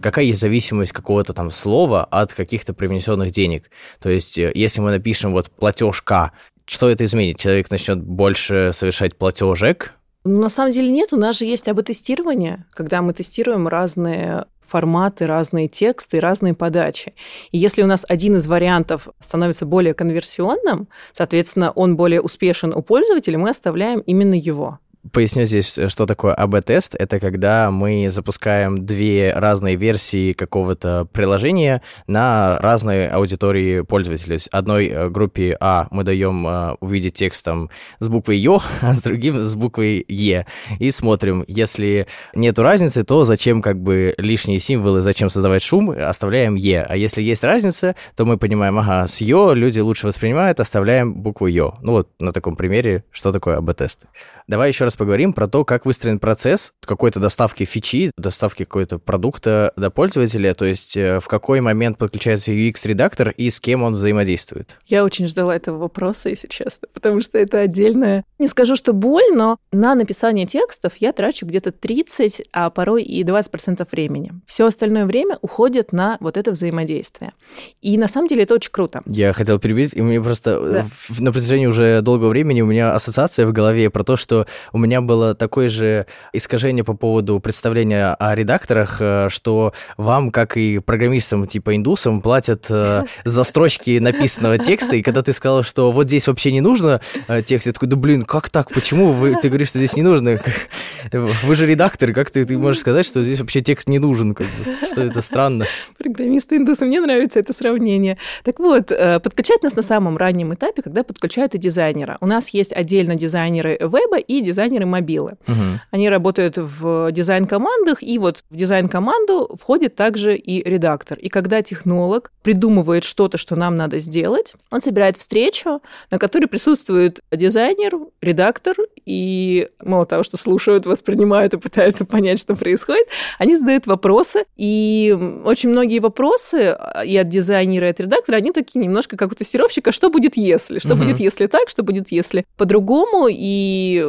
[0.00, 3.68] Какая есть зависимость какого-то там слова от каких-то привнесенных денег?
[4.00, 6.30] То есть, э, если мы напишем вот платежка,
[6.66, 7.38] что это изменит?
[7.38, 12.64] Человек начнет больше совершать платежек, ну, на самом деле нет, у нас же есть АБ-тестирование,
[12.72, 17.14] когда мы тестируем разные форматы, разные тексты, разные подачи.
[17.52, 22.82] И если у нас один из вариантов становится более конверсионным, соответственно, он более успешен у
[22.82, 24.78] пользователя, мы оставляем именно его.
[25.12, 26.94] Поясню здесь, э, что такое АБ-тест.
[26.98, 34.38] Это когда мы запускаем две разные версии какого-то приложения на разные аудитории пользователей.
[34.50, 39.42] Одной э, группе А мы даем э, увидеть текстом с буквой Ё, а с другим
[39.42, 40.46] с буквой Е.
[40.78, 46.54] И смотрим, если нету разницы, то зачем как бы лишние символы, зачем создавать шум, оставляем
[46.54, 46.82] Е.
[46.82, 51.46] А если есть разница, то мы понимаем, ага, с Ё люди лучше воспринимают, оставляем букву
[51.46, 51.74] Ё.
[51.82, 54.06] Ну вот на таком примере, что такое АБ-тест.
[54.48, 59.72] Давай еще раз поговорим про то, как выстроен процесс какой-то доставки фичи, доставки какого-то продукта
[59.76, 64.78] до пользователя, то есть э, в какой момент подключается UX-редактор и с кем он взаимодействует.
[64.86, 68.22] Я очень ждала этого вопроса, если честно, потому что это отдельная...
[68.38, 73.24] Не скажу, что боль, но на написание текстов я трачу где-то 30, а порой и
[73.24, 74.32] 20% времени.
[74.46, 77.32] Все остальное время уходит на вот это взаимодействие.
[77.80, 79.02] И на самом деле это очень круто.
[79.06, 80.86] Я хотел перебить, и мне просто да.
[81.18, 84.35] на протяжении уже долгого времени у меня ассоциация в голове про то, что
[84.72, 90.56] у меня было такое же искажение по поводу представления о редакторах, э, что вам, как
[90.56, 95.92] и программистам типа индусам, платят э, за строчки написанного текста, и когда ты сказал, что
[95.92, 99.36] вот здесь вообще не нужно э, текст, я такой, да блин, как так, почему вы,
[99.40, 100.40] ты говоришь, что здесь не нужно?
[101.12, 104.34] Вы же редактор, как ты, ты можешь сказать, что здесь вообще текст не нужен?
[104.34, 104.86] Как бы?
[104.86, 105.66] Что это странно.
[105.98, 108.18] Программисты индусы, мне нравится это сравнение.
[108.42, 112.18] Так вот, подключать нас на самом раннем этапе, когда подключают и дизайнера.
[112.20, 115.36] У нас есть отдельно дизайнеры веба и дизайнеры мобилы.
[115.46, 115.80] Угу.
[115.90, 121.18] Они работают в дизайн-командах, и вот в дизайн-команду входит также и редактор.
[121.18, 127.20] И когда технолог придумывает что-то, что нам надо сделать, он собирает встречу, на которой присутствует
[127.30, 133.06] дизайнер, редактор, и мало того, что слушают, воспринимают и пытаются понять, что происходит,
[133.38, 138.52] они задают вопросы, и очень многие вопросы а, и от дизайнера, и от редактора, они
[138.52, 141.04] такие немножко как у тестировщика, что будет если, что угу.
[141.04, 144.04] будет если так, что будет если по-другому, и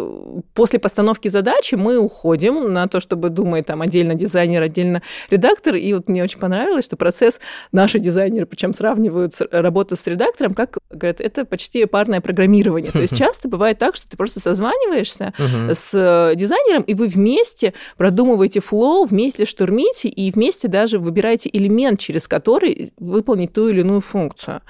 [0.53, 5.75] после постановки задачи мы уходим на то, чтобы думать там отдельно дизайнер, отдельно редактор.
[5.75, 7.39] И вот мне очень понравилось, что процесс
[7.71, 12.91] наши дизайнеры, причем сравнивают работу с редактором, как говорят, это почти парное программирование.
[12.91, 17.73] То есть часто бывает так, что ты просто созваниваешься с э, дизайнером, и вы вместе
[17.97, 24.01] продумываете флоу, вместе штурмите, и вместе даже выбираете элемент, через который выполнить ту или иную
[24.01, 24.61] функцию.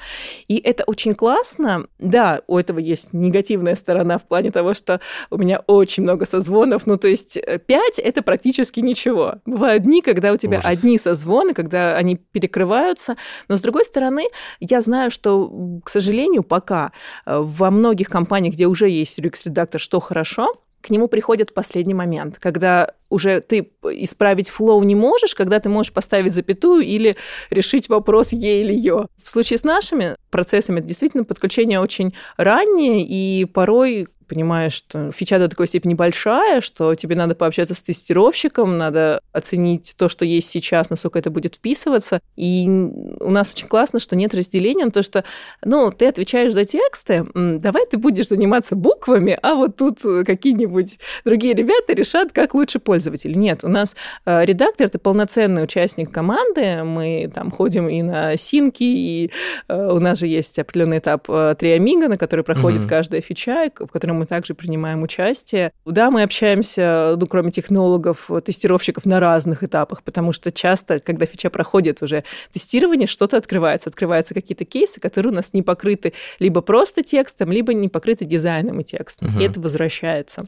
[0.47, 1.88] И это очень классно.
[2.00, 6.87] Да, у этого есть негативная сторона в плане того, что у меня очень много созвонов,
[6.87, 7.37] ну, то есть
[7.67, 9.35] 5 э,– это практически ничего.
[9.45, 10.79] Бывают дни, когда у тебя Ужас.
[10.79, 14.27] одни созвоны, когда они перекрываются, но, с другой стороны,
[14.59, 15.51] я знаю, что,
[15.83, 16.91] к сожалению, пока
[17.25, 21.93] э, во многих компаниях, где уже есть UX-редактор, что хорошо– к нему приходят в последний
[21.93, 27.17] момент, когда уже ты исправить флоу не можешь, когда ты можешь поставить запятую или
[27.49, 29.07] решить вопрос «е» или «ё».
[29.21, 35.39] В случае с нашими процессами это действительно подключение очень раннее, и порой понимаешь, что фича
[35.39, 40.49] до такой степени большая, что тебе надо пообщаться с тестировщиком, надо оценить то, что есть
[40.49, 42.19] сейчас, насколько это будет вписываться.
[42.35, 45.23] И у нас очень классно, что нет разделения то, что,
[45.63, 51.53] ну, ты отвечаешь за тексты, давай ты будешь заниматься буквами, а вот тут какие-нибудь другие
[51.53, 53.37] ребята решат, как лучше пользователь.
[53.37, 58.83] Нет, у нас э, редактор– это полноценный участник команды, мы там ходим и на синки,
[58.83, 59.31] и
[59.67, 62.89] э, у нас же есть определенный этап э, триамига, на который проходит mm-hmm.
[62.89, 65.71] каждая фича, в котором мы также принимаем участие.
[65.86, 71.49] Да, мы общаемся, ну, кроме технологов, тестировщиков на разных этапах, потому что часто, когда фича
[71.49, 73.89] проходит уже тестирование, что-то открывается.
[73.89, 78.82] Открываются какие-то кейсы, которые у нас не покрыты либо просто текстом, либо не покрыты дизайном
[78.82, 79.30] и текстом.
[79.30, 79.39] Угу.
[79.39, 80.47] И это возвращается.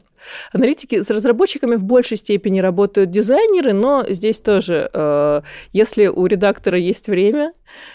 [0.52, 6.78] Аналитики с разработчиками в большей степени работают дизайнеры, но здесь тоже, э, если у редактора
[6.78, 7.52] есть время,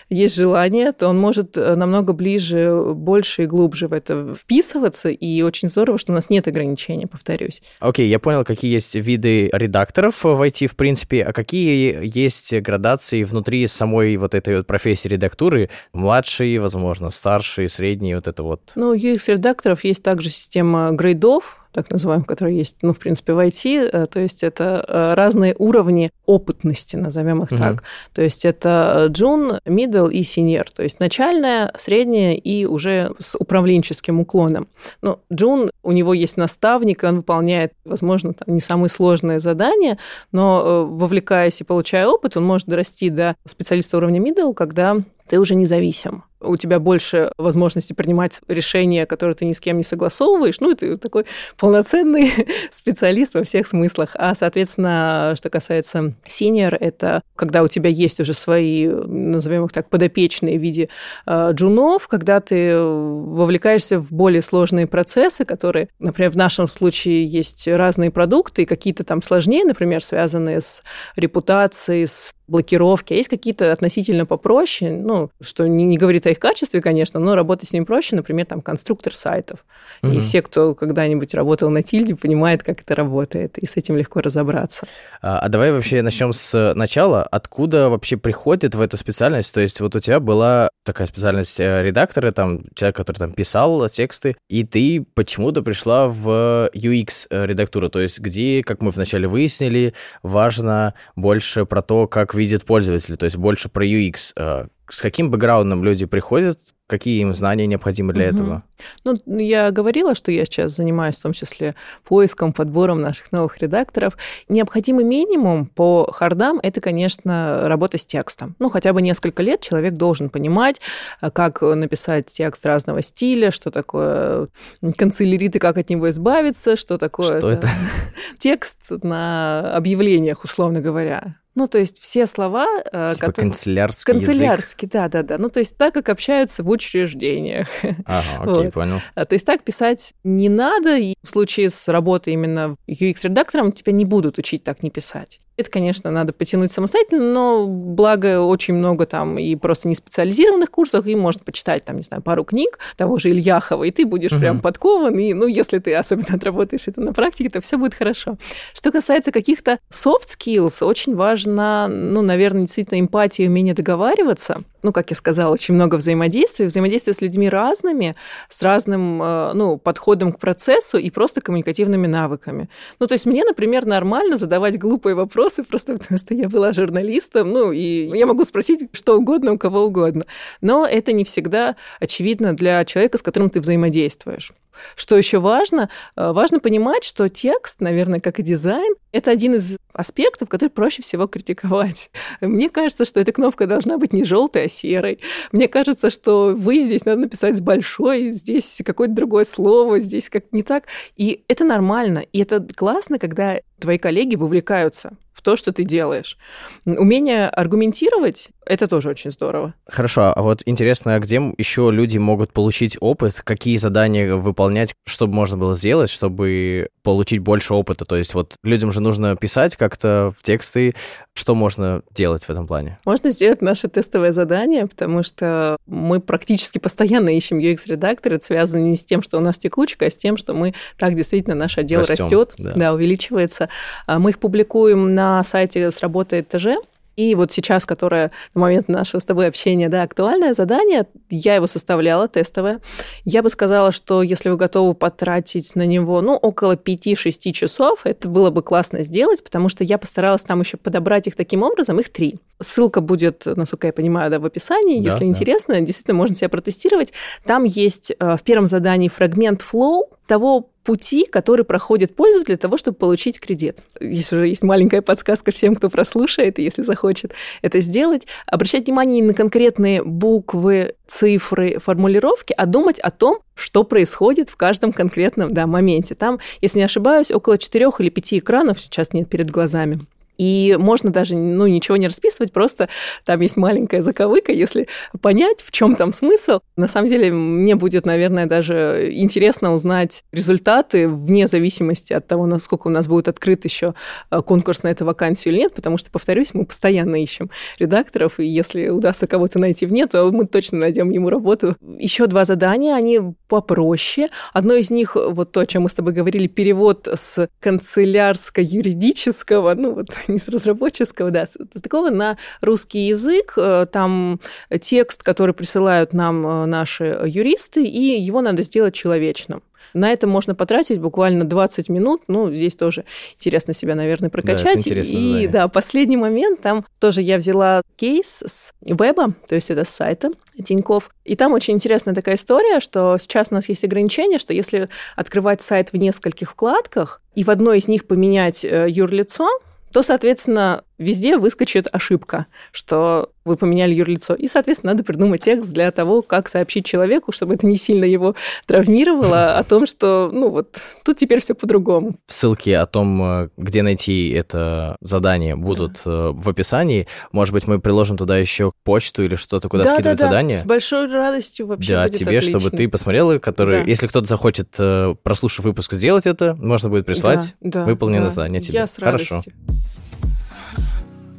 [0.09, 5.41] есть желание, то он может э, намного ближе, больше и глубже в это вписываться, и
[5.41, 7.61] очень здорово, что у нас нет ограничений, повторюсь.
[7.79, 12.53] Окей, okay, я понял, какие есть виды редакторов в IT, в принципе, а какие есть
[12.61, 18.71] градации внутри самой вот этой вот профессии редактуры, младший, возможно, старший, средний, вот это вот?
[18.75, 23.89] Ну, UX-редакторов есть также система грейдов, так называемых, которые есть, ну, в принципе, в IT.
[23.91, 27.61] Э, то есть это э, разные уровни опытности, назовем их угу.
[27.61, 27.83] так.
[28.13, 30.65] То есть это джун, middle и senior.
[30.73, 34.69] То есть начальная, средняя и уже с управленческим уклоном.
[35.01, 39.97] Ну, джун, у него есть наставник, и он выполняет, возможно, там, не самые сложные задания,
[40.31, 44.95] но э, вовлекаясь и получая опыт, он может дорасти до специалиста уровня middle, когда
[45.27, 49.84] ты уже независим у тебя больше возможности принимать решения, которые ты ни с кем не
[49.84, 51.25] согласовываешь, ну, и ты такой
[51.58, 52.31] полноценный
[52.71, 54.15] специалист во всех смыслах.
[54.15, 59.89] А, соответственно, что касается senior, это когда у тебя есть уже свои, назовем их так,
[59.89, 60.89] подопечные в виде
[61.25, 67.67] э, джунов, когда ты вовлекаешься в более сложные процессы, которые, например, в нашем случае есть
[67.67, 70.84] разные продукты, и какие-то там сложнее, например, связанные с
[71.15, 76.39] репутацией, с блокировки, а есть какие-то относительно попроще, ну, что не, не говорит о их
[76.39, 79.65] качестве, конечно, но работать с ним проще, например, там конструктор сайтов.
[80.03, 80.11] Угу.
[80.11, 84.21] И все, кто когда-нибудь работал на тильде, понимает, как это работает, и с этим легко
[84.21, 84.85] разобраться.
[85.21, 87.23] А, а давай вообще начнем с начала.
[87.23, 89.53] Откуда вообще приходит в эту специальность?
[89.53, 93.89] То есть вот у тебя была такая специальность э, редактора, там человек, который там писал
[93.89, 100.93] тексты, и ты почему-то пришла в UX-редактуру, то есть где, как мы вначале выяснили, важно
[101.15, 104.69] больше про то, как видит пользователь, то есть больше про UX.
[104.89, 108.35] С каким бэкграундом люди приходят, какие им знания необходимы для угу.
[108.35, 108.63] этого?
[109.03, 114.17] Ну, я говорила, что я сейчас занимаюсь в том числе поиском, подбором наших новых редакторов.
[114.49, 118.55] Необходимый минимум по хардам– это, конечно, работа с текстом.
[118.59, 120.79] Ну, хотя бы несколько лет человек должен понимать,
[121.21, 124.49] э, как написать текст разного стиля, что такое
[124.97, 127.69] канцелярит и как от него избавиться, что такое что это?
[128.39, 131.35] текст на объявлениях, условно говоря.
[131.55, 132.67] Ну, то есть все слова...
[132.91, 133.51] Э, типа которые...
[133.51, 135.37] канцелярский Канцелярский, да-да-да.
[135.37, 137.67] Ну, то есть так, как общаются в учреждениях.
[138.05, 138.73] Ага, окей, вот.
[138.73, 139.01] понял.
[139.15, 143.93] А, то есть так писать не надо, и в случае с работой именно UX-редактором тебя
[143.93, 145.39] не будут учить так не писать.
[145.57, 151.07] Это, конечно, надо потянуть самостоятельно, но благо очень много там и просто не специализированных курсов,
[151.07, 154.41] и можно почитать там, не знаю, пару книг того же Ильяхова, и ты будешь угу.
[154.41, 158.37] прям подкован, и, ну, если ты особенно отработаешь это на практике, то все будет хорошо.
[158.73, 164.63] Что касается каких-то soft skills, очень важно, ну, наверное, действительно эмпатия умение договариваться.
[164.83, 168.15] Ну, как я сказала, очень много взаимодействия, взаимодействие с людьми разными,
[168.49, 172.69] с разным, э, ну, подходом к процессу и просто коммуникативными навыками.
[172.99, 176.73] Ну, то есть мне, например, нормально задавать глупые вопросы, вопросы, просто потому что я была
[176.73, 180.25] журналистом, ну, и я могу спросить что угодно у кого угодно.
[180.62, 184.53] Но это не всегда очевидно для человека, с которым ты взаимодействуешь.
[184.95, 185.89] Что еще важно?
[186.15, 191.01] Э, важно понимать, что текст, наверное, как и дизайн, это один из аспектов, который проще
[191.01, 192.11] всего критиковать.
[192.41, 195.19] Мне кажется, что эта кнопка должна быть не желтой, а серой.
[195.51, 200.51] Мне кажется, что вы здесь надо написать с большой, здесь какое-то другое слово, здесь как
[200.51, 200.85] не так.
[201.15, 202.25] И это нормально.
[202.33, 206.38] И это классно, когда твои коллеги вовлекаются в то, что ты делаешь.
[206.85, 209.73] Умение аргументировать– это тоже очень здорово.
[209.85, 214.33] Хорошо, а вот интересно, а где еще люди могут получить опыт, какие задания
[214.65, 218.06] выполнять, чтобы можно было сделать, чтобы получить больше опыта?
[218.06, 220.95] То есть вот людям же нужно писать как-то в тексты,
[221.34, 222.97] что можно делать в этом плане?
[223.06, 228.34] Можно сделать наше тестовое задание, потому что мы практически постоянно ищем UX-редактор.
[228.34, 231.15] Это связано не с тем, что у нас текучка, а с тем, что мы так
[231.15, 232.73] действительно наш отдел растет, да.
[232.75, 233.69] да, увеличивается.
[234.08, 236.78] А мы их публикуем на сайте «Сработает ТЖ»,
[237.15, 241.67] и вот сейчас, которое на момент нашего с тобой общения, да, актуальное задание, я его
[241.67, 242.82] составляла, тестовое.
[243.23, 248.28] Я бы сказала, что если вы готовы потратить на него, ну, около 5-6 часов, это
[248.28, 252.10] было бы классно сделать, потому что я постаралась там еще подобрать их таким образом, их
[252.10, 252.39] три.
[252.62, 255.25] Ссылка будет, насколько я понимаю, да, в описании, да, если да.
[255.25, 257.13] интересно, действительно можно себя протестировать.
[257.45, 262.77] Там есть э, в первом задании фрагмент flow того пути, который проходит пользователь для того,
[262.77, 263.79] чтобы получить кредит.
[263.99, 268.27] Здесь уже есть маленькая подсказка всем, кто прослушает, если захочет это сделать.
[268.45, 274.57] Обращать внимание не на конкретные буквы, цифры, формулировки, а думать о том, что происходит в
[274.57, 276.13] каждом конкретном да, моменте.
[276.13, 279.99] Там, если не ошибаюсь, около четырех или пяти экранов, сейчас нет перед глазами,
[280.37, 282.89] И можно даже ну, ничего не расписывать, просто
[283.25, 284.87] там есть маленькая заковыка, если
[285.21, 286.59] понять, в чем там смысл.
[286.75, 292.87] На самом деле, мне будет, наверное, даже интересно узнать результаты вне зависимости от того, насколько
[292.87, 293.93] у нас будет открыт еще
[294.31, 298.45] э, конкурс на эту вакансию или нет, потому что, повторюсь, мы постоянно ищем редакторов, и
[298.45, 301.75] если удастся кого-то найти вне, то мы точно найдем ему работу.
[301.97, 304.29] Еще два задания, они попроще.
[304.53, 309.93] Одно из них, вот то, о чем мы с тобой говорили, перевод с канцелярско-юридического, ну
[309.93, 313.53] вот не с разработческого, да, с такого на русский язык.
[313.57, 314.39] Э, там
[314.82, 319.61] текст, который присылают нам э, наши юристы, и его надо сделать человечным.
[319.93, 322.23] На это можно потратить буквально 20 минут.
[322.28, 323.05] Ну, здесь тоже
[323.36, 324.84] интересно себя, наверное, прокачать.
[324.84, 329.86] Да, и да, последний момент, там тоже я взяла кейс с веба, то есть это
[329.86, 331.11] с сайта Тиньков.
[331.23, 335.61] И там очень интересная такая история, что сейчас у нас есть ограничение, что если открывать
[335.61, 339.47] сайт в нескольких вкладках и в одной из них поменять э, юрлицо,
[339.95, 344.33] то, соответственно, везде выскочит ошибка, что вы поменяли юрлицо.
[344.33, 348.35] И, соответственно, надо придумать текст для того, как сообщить человеку, чтобы это не сильно его
[348.65, 352.15] травмировало, о том, что, ну вот, тут теперь все по-другому.
[352.25, 356.11] Ссылки о том, э, где найти это задание, будут да.
[356.11, 357.07] Э, в описании.
[357.31, 360.29] Может быть, мы приложим туда еще почту или что-то, куда да, скидывать да, да.
[360.31, 360.59] задание.
[360.59, 362.59] с большой радостью вообще Да, тебе, отлично.
[362.59, 363.89] чтобы ты посмотрела, который, да.
[363.89, 368.29] если кто-то захочет, э, прослушав выпуск, сделать это, можно будет прислать да, да, выполненное да.
[368.29, 368.79] задание тебе.
[368.79, 369.41] Я с радостью.
[369.41, 369.51] Хорошо.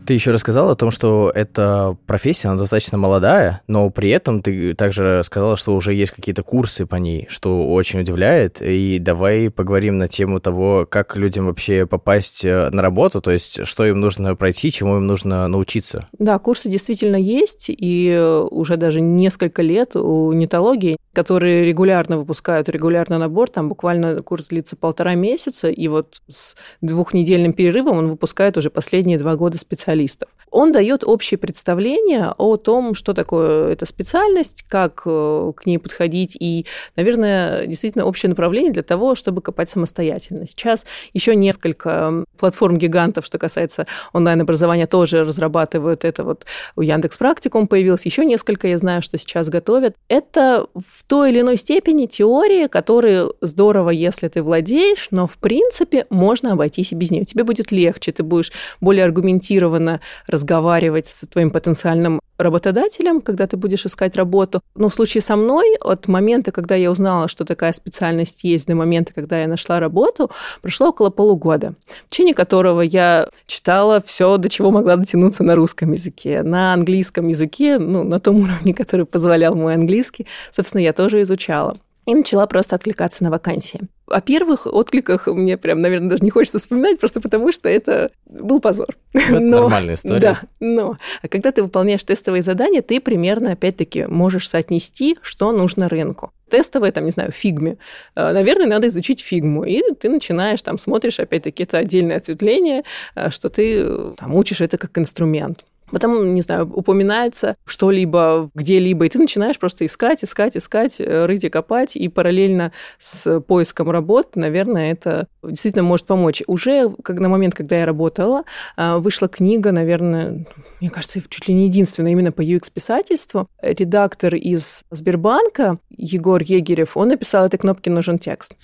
[0.07, 4.73] Ты еще рассказал о том, что эта профессия, она достаточно молодая, но при этом ты
[4.75, 8.63] также сказала, что уже есть какие-то курсы по ней, что очень удивляет.
[8.63, 13.67] И давай поговорим на тему того, как людям вообще попасть э, на работу, то есть
[13.67, 16.07] что им нужно пройти, чему им нужно научиться.
[16.19, 18.17] Да, курсы действительно есть, и
[18.51, 24.77] уже даже несколько лет у нетологии, которые регулярно выпускают регулярный набор, там буквально курс длится
[24.77, 30.29] полтора месяца, и вот с двухнедельным перерывом он выпускает уже последние два года специалистов специалистов.
[30.51, 36.37] Он дает общее представление о том, что такое эта специальность, как э, к ней подходить,
[36.39, 40.47] и, наверное, действительно общее направление для того, чтобы копать самостоятельно.
[40.47, 46.25] Сейчас еще несколько платформ-гигантов, что касается онлайн-образования, тоже разрабатывают это.
[46.25, 49.95] Вот у Яндекс Практикум появилось еще несколько, я знаю, что сейчас готовят.
[50.09, 56.07] Это в той или иной степени теория, которые здорово, если ты владеешь, но в принципе
[56.09, 57.25] можно обойтись и без нее.
[57.25, 63.57] Тебе будет легче, ты будешь более аргументированно осознанно разговаривать с твоим потенциальным работодателем, когда ты
[63.57, 64.61] будешь искать работу.
[64.75, 68.75] Но в случае со мной, от момента, когда я узнала, что такая специальность есть, до
[68.75, 70.31] момента, когда я нашла работу,
[70.61, 71.75] прошло около полугода,
[72.07, 76.43] в течение которого я читала все, до чего могла дотянуться на русском языке.
[76.43, 81.77] На английском языке, ну, на том уровне, который позволял мой английский, собственно, я тоже изучала
[82.07, 83.81] и начала просто откликаться на вакансии.
[84.09, 88.61] О первых откликах мне прям, наверное, даже не хочется вспоминать, просто потому что это был
[88.61, 88.97] позор.
[89.13, 90.21] Это но, нормальная история.
[90.21, 95.89] Да, но а когда ты выполняешь тестовые задания, ты примерно, опять-таки, можешь соотнести, что нужно
[95.89, 96.33] рынку.
[96.49, 97.79] Тестовые, там, не знаю, фигме.
[98.15, 99.65] Э, наверное, надо изучить фигму.
[99.65, 102.85] И ты начинаешь, там, смотришь, опять-таки, это отдельное ответвление,
[103.17, 105.65] э, что ты э, там, учишь это как инструмент.
[105.91, 111.45] Потом, не знаю, упоминается что-либо где-либо, и ты начинаешь просто искать, искать, искать, э, рыть
[111.45, 116.43] и копать, и параллельно с поиском работы, наверное, это действительно может помочь.
[116.47, 118.43] Уже как на момент, когда я работала,
[118.77, 120.47] э, вышла книга, наверное,
[120.81, 123.49] мне кажется, чуть ли не единственная именно по UX-писательству.
[123.63, 128.55] Редактор из Сбербанка Егор Егерев, он написал этой кнопке «Нужен текст».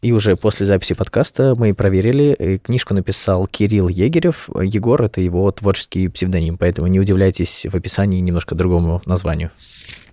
[0.00, 4.48] И уже после записи подкаста мы проверили, книжку написал Кирилл Егерев.
[4.62, 9.50] Егор— это его творческий псевдоним, поэтому не удивляйтесь в описании немножко другому названию.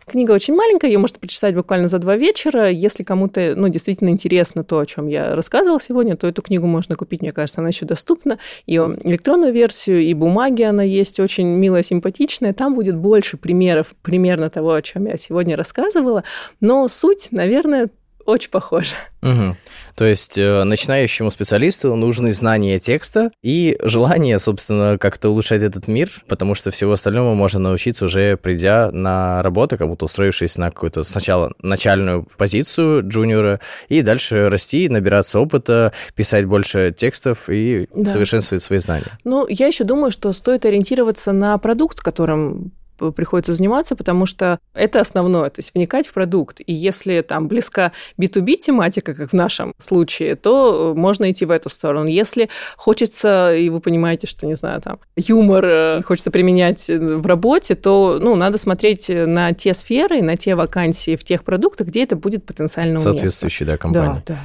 [0.08, 2.70] Книга очень маленькая, ее можно прочитать буквально за два вечера.
[2.70, 6.96] Если кому-то ну, действительно интересно то, о чем я рассказывала сегодня, то эту книгу можно
[6.96, 8.38] купить, мне кажется, она еще доступна.
[8.68, 12.54] Ее электронную версию, и бумаги она есть, очень милая, симпатичная.
[12.54, 16.24] Там будет больше примеров примерно того, о чем я сегодня рассказывала.
[16.60, 17.90] Но суть, наверное,
[18.26, 18.96] очень похоже.
[19.22, 19.56] Угу.
[19.96, 26.12] То есть э, начинающему специалисту нужны знания текста и желание, собственно, как-то улучшать этот мир,
[26.28, 31.04] потому что всего остального можно научиться уже придя на работу, как будто устроившись на какую-то
[31.04, 38.10] сначала начальную позицию джуниора, и дальше расти, набираться опыта, писать больше текстов и да.
[38.10, 39.18] совершенствовать свои знания.
[39.24, 42.74] Ну, я еще думаю, что стоит ориентироваться на продукт, которым
[43.16, 46.62] приходится заниматься, потому что это основное, то есть вникать в продукт.
[46.66, 51.70] И если там близка B2B тематика, как в нашем случае, то можно идти в эту
[51.70, 52.08] сторону.
[52.08, 57.76] Если хочется, и вы понимаете, что, не знаю, там, юмор э, хочется применять в работе,
[57.76, 62.16] то, ну, надо смотреть на те сферы, на те вакансии в тех продуктах, где это
[62.16, 63.12] будет потенциально уместно.
[63.12, 64.24] Соответствующие, да, компании.
[64.26, 64.40] Да, да.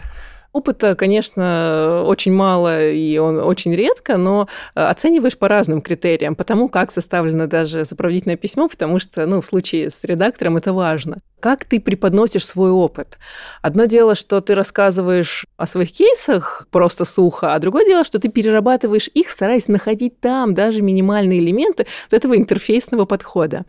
[0.53, 6.69] Опыта, конечно, очень мало и он очень редко, но э, оцениваешь по разным критериям, потому
[6.69, 11.19] как составлено даже сопроводительное письмо, потому что, ну, в случае с редактором это важно.
[11.41, 13.19] Как ты преподносишь свой опыт?
[13.63, 18.29] Одно дело, что ты рассказываешь о своих кейсах просто сухо, а другое дело, что ты
[18.29, 23.65] перерабатываешь их, стараясь находить там даже минимальные элементы вот этого интерфейсного подхода.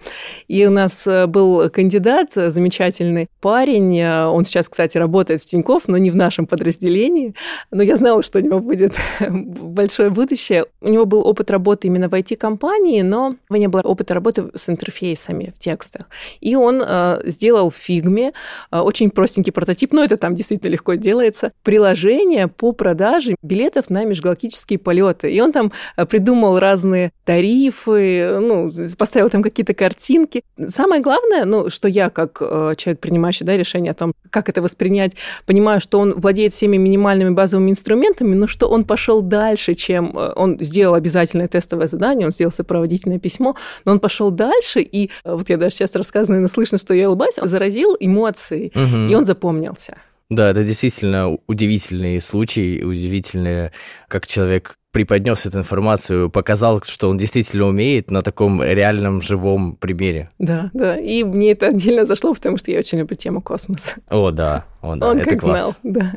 [0.50, 5.88] И у нас э, был кандидат, замечательный парень, э, он сейчас, кстати, работает в Тинькофф,
[5.88, 8.96] но не в нашем подразделении, но я знала, что у него будет
[9.30, 10.66] большое будущее.
[10.82, 14.50] У него был опыт работы именно в IT-компании, но у него не было опыта работы
[14.56, 16.10] с интерфейсами в текстах.
[16.40, 18.34] И он э, сделал в фигме
[18.70, 24.04] а, очень простенький прототип, но это там действительно легко делается, приложение по продаже билетов на
[24.06, 25.32] межгалактические полеты.
[25.32, 30.44] И он там а, придумал разные тарифы, ну, поставил там какие-то картинки.
[30.68, 34.62] Самое главное, ну, что я как а, человек, принимающий да, решение о том, как это
[34.62, 35.14] воспринять,
[35.46, 40.58] понимаю, что он владеет всеми минимальными базовыми инструментами, но что он пошел дальше, чем он
[40.60, 45.58] сделал обязательное тестовое задание, он сделал сопроводительное письмо, но он пошел дальше, и вот я
[45.58, 49.12] даже сейчас рассказываю, но слышно, что я улыбаюсь, заразил эмоции, угу.
[49.12, 49.98] и он запомнился.
[50.30, 53.72] Да, это действительно удивительный случай, удивительный,
[54.08, 60.30] как человек преподнес эту информацию, показал, что он действительно умеет на таком реальном живом примере.
[60.38, 60.98] Да, да.
[60.98, 63.96] И мне это отдельно зашло, потому что я очень люблю тему космоса.
[64.10, 65.10] О, да, о, да.
[65.10, 65.62] Он это как класс.
[65.62, 66.14] знал, да.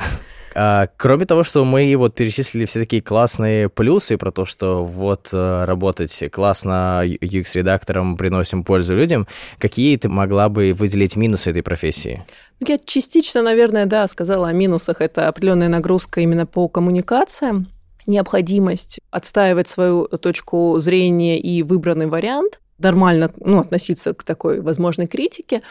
[0.54, 5.30] А, кроме того, что мы вот перечислили все такие классные плюсы про то, что вот
[5.32, 9.26] э, работать классно UX-редактором приносим пользу людям,
[9.58, 12.24] какие ты могла бы выделить минусы этой профессии?
[12.60, 15.00] Ну, я частично, наверное, да, сказала о минусах.
[15.00, 17.66] Это определенная нагрузка именно по коммуникациям,
[18.06, 25.62] необходимость отстаивать свою точку зрения и выбранный вариант, нормально ну, относиться к такой возможной критике.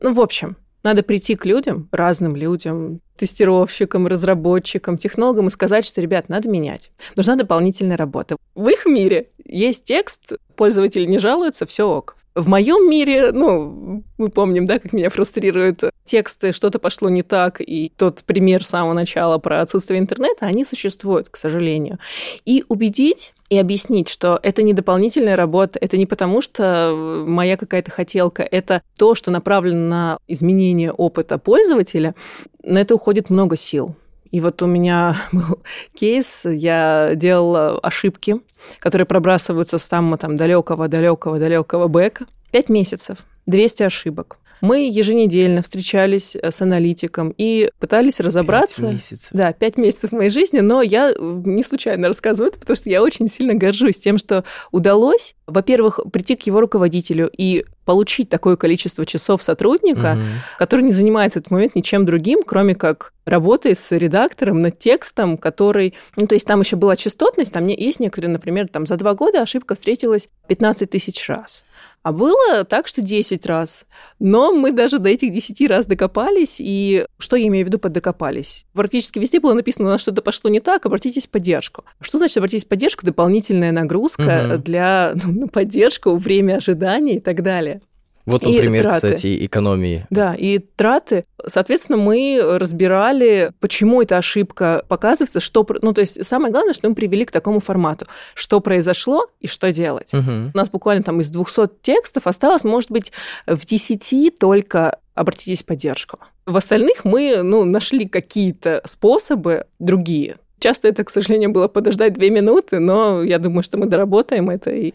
[0.00, 6.00] Ну, в общем, надо прийти к людям, разным людям, тестировщикам, разработчикам, технологам и сказать, что,
[6.00, 6.92] ребят, надо менять.
[7.16, 8.36] Нужна дополнительная работа.
[8.54, 12.16] В их мире есть текст, пользователи не жалуются, все ок.
[12.34, 17.60] В моем мире, ну, мы помним, да, как меня фрустрируют тексты, что-то пошло не так,
[17.60, 22.00] и тот пример с самого начала про отсутствие интернета, они существуют, к сожалению.
[22.44, 27.92] И убедить и объяснить, что это не дополнительная работа, это не потому, что моя какая-то
[27.92, 32.16] хотелка, это то, что направлено на изменение опыта пользователя,
[32.64, 33.94] на это уходит много сил.
[34.32, 35.60] И вот у меня был
[35.94, 38.40] кейс, я делала ошибки,
[38.78, 42.26] которые пробрасываются с там, там далекого, далекого, далекого бэка.
[42.50, 44.38] Пять месяцев, 200 ошибок.
[44.64, 48.80] Мы еженедельно встречались э, с аналитиком и пытались разобраться.
[48.80, 49.28] Пять месяцев.
[49.34, 53.02] Да, пять месяцев моей жизни, но я э, не случайно рассказываю это, потому что я
[53.02, 59.04] очень сильно горжусь тем, что удалось, во-первых, прийти к его руководителю и получить такое количество
[59.04, 60.22] часов сотрудника, угу.
[60.58, 65.36] который не занимается в этот момент ничем другим, кроме как работой с редактором над текстом,
[65.36, 65.92] который...
[66.16, 69.42] Ну, то есть там еще была частотность, там есть некоторые, например, там за два года
[69.42, 71.64] ошибка встретилась 15 тысяч раз.
[72.04, 73.86] А было так, что 10 раз.
[74.18, 76.56] Но мы даже до этих 10 раз докопались.
[76.58, 78.66] И что я имею в виду под докопались?
[78.74, 81.84] Практически везде было написано, у нас что-то пошло не так, обратитесь в поддержку.
[82.02, 83.06] Что значит обратитесь в поддержку?
[83.06, 84.62] Дополнительная нагрузка угу.
[84.62, 87.80] для ну, поддержку, время ожидания и так далее.
[88.26, 88.96] Вот он и пример, траты.
[88.96, 90.06] кстати, экономии.
[90.10, 91.26] Да, и траты.
[91.46, 95.66] Соответственно, мы разбирали, почему эта ошибка показывается, что...
[95.82, 98.06] Ну, то есть самое главное, что мы привели к такому формату.
[98.34, 100.14] Что произошло и что делать.
[100.14, 100.52] Угу.
[100.54, 103.12] У нас буквально там из 200 текстов осталось, может быть,
[103.46, 106.18] в 10 только обратитесь в поддержку.
[106.46, 110.36] В остальных мы ну, нашли какие-то способы другие.
[110.64, 114.70] Часто это, к сожалению, было подождать две минуты, но я думаю, что мы доработаем это
[114.70, 114.94] и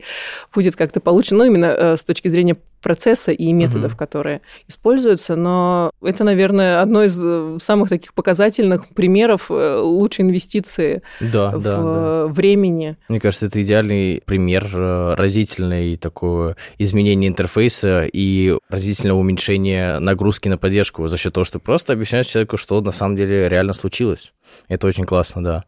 [0.52, 1.36] будет как-то получше.
[1.36, 4.00] Ну, именно э, с точки зрения процесса и методов, угу.
[4.00, 11.04] которые используются, но это, наверное, одно из э, самых таких показательных примеров э, лучшей инвестиции
[11.20, 12.26] да, в да, да.
[12.26, 12.98] времени.
[13.08, 21.06] Мне кажется, это идеальный пример разительной такого изменения интерфейса и разительного уменьшения нагрузки на поддержку
[21.08, 24.34] за счет того, что просто объясняешь человеку, что на самом деле реально случилось.
[24.68, 25.66] Это очень классно, да.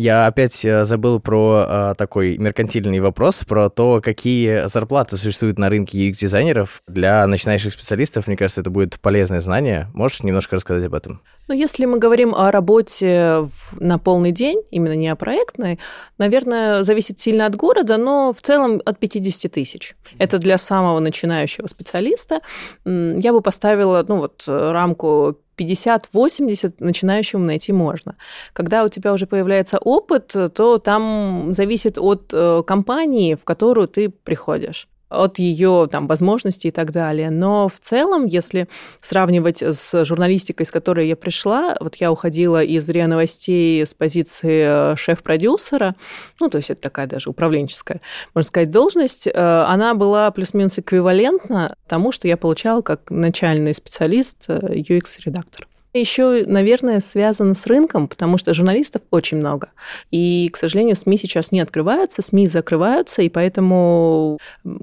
[0.00, 5.68] Я опять э, забыл про э, такой меркантильный вопрос, про то, какие зарплаты существуют на
[5.68, 8.28] рынке UX-дизайнеров для начинающих специалистов.
[8.28, 9.90] Мне кажется, это будет полезное знание.
[9.94, 11.20] Можешь немножко рассказать об этом?
[11.48, 15.80] Ну, если мы говорим о работе на полный день, именно не о проектной,
[16.16, 19.96] наверное, зависит сильно от города, но в целом от 50 тысяч.
[20.20, 22.40] Это для самого начинающего специалиста.
[22.84, 28.16] Я бы поставила, ну, вот рамку 50-80 начинающим найти можно.
[28.52, 34.08] Когда у тебя уже появляется опыт, то там зависит от э, компании, в которую ты
[34.08, 34.88] приходишь.
[35.08, 37.30] От ее там возможностей и так далее.
[37.30, 38.68] Но в целом, если
[39.00, 44.92] сравнивать с журналистикой, с которой я пришла, вот я уходила из РИА Новостей с позиции
[44.92, 45.94] э, шеф-продюсера,
[46.40, 48.00] ну, то есть это такая даже управленческая,
[48.34, 54.48] можно сказать, должность, э, она была плюс-минус эквивалентна тому, что я получала как начальный специалист
[54.48, 55.67] UX-редактор.
[55.92, 59.70] Э, еще, наверное, связано с рынком, потому что журналистов очень много.
[60.10, 64.38] И, к сожалению, СМИ сейчас не открываются, СМИ закрываются, и поэтому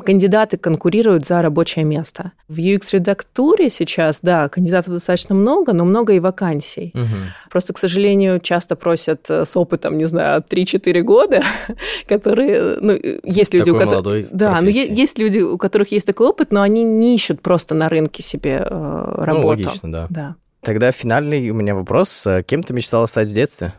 [0.05, 2.31] кандидаты конкурируют за рабочее место.
[2.47, 6.91] В UX-редактуре сейчас, да, кандидатов достаточно много, но много и вакансий.
[6.93, 7.49] Угу.
[7.51, 11.43] Просто, к сожалению, часто просят э, с опытом, не знаю, 3-4 года,
[12.07, 12.77] которые...
[12.81, 14.27] Ну, есть люди, такой у которых...
[14.31, 17.89] Да, но есть люди, у которых есть такой опыт, но они не ищут просто на
[17.89, 19.41] рынке себе э, работу.
[19.41, 20.07] Ну, логично, да.
[20.09, 20.35] да.
[20.65, 22.27] Тогда финальный у меня вопрос.
[22.47, 23.73] Кем ты мечтала стать в детстве?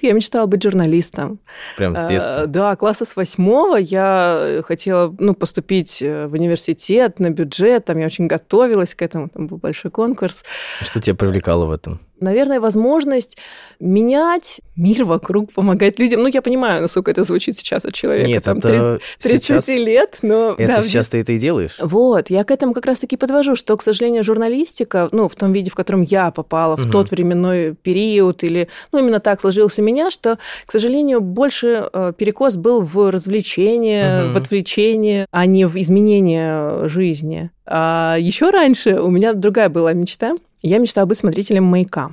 [0.00, 1.40] Я мечтала быть журналистом.
[1.76, 2.42] Прям с детства?
[2.42, 7.98] А, да, класса с восьмого я хотела ну, поступить э, в университет на бюджет, там
[7.98, 10.44] я очень готовилась к этому, там был большой конкурс.
[10.80, 12.00] Что тебя привлекало в этом?
[12.20, 13.36] Наверное, возможность
[13.78, 16.22] менять мир вокруг, помогать людям.
[16.22, 18.28] Ну, я понимаю, насколько это звучит сейчас от человека.
[18.28, 19.68] Нет, там, это 30 сейчас...
[19.68, 20.54] лет, но...
[20.56, 21.76] Это да, сейчас ты это и делаешь.
[21.80, 25.70] Вот, я к этому как раз-таки подвожу, что, к сожалению, журналистика, ну, в том виде,
[25.70, 26.90] в котором я попала, в угу.
[26.90, 32.12] тот временной период, или, ну, именно так сложилось у меня, что, к сожалению, больше э,
[32.16, 34.34] перекос был в развлечение, угу.
[34.34, 37.50] в отвлечение, а не в изменение жизни.
[37.66, 42.10] А еще раньше у меня другая была мечта– я мечтала быть смотрителем маяка.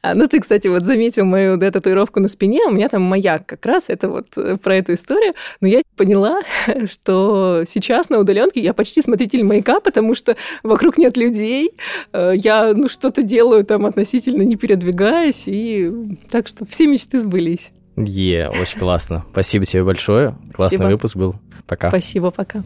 [0.00, 3.46] А, ну, ты, кстати, вот заметил мою да, татуировку на спине, у меня там маяк
[3.46, 5.34] как раз, это вот э, про эту историю.
[5.60, 6.40] Но я поняла,
[6.86, 11.72] что сейчас на удаленке я почти смотритель маяка, потому что вокруг нет людей,
[12.12, 15.92] э, я ну, что-то делаю там относительно не передвигаясь, и
[16.30, 17.72] так что все мечты сбылись.
[17.96, 19.24] Е, очень классно.
[19.32, 20.36] Спасибо тебе большое.
[20.54, 20.92] Классный Спасибо.
[20.92, 21.34] выпуск был.
[21.66, 21.88] Пока.
[21.90, 22.62] Спасибо, пока.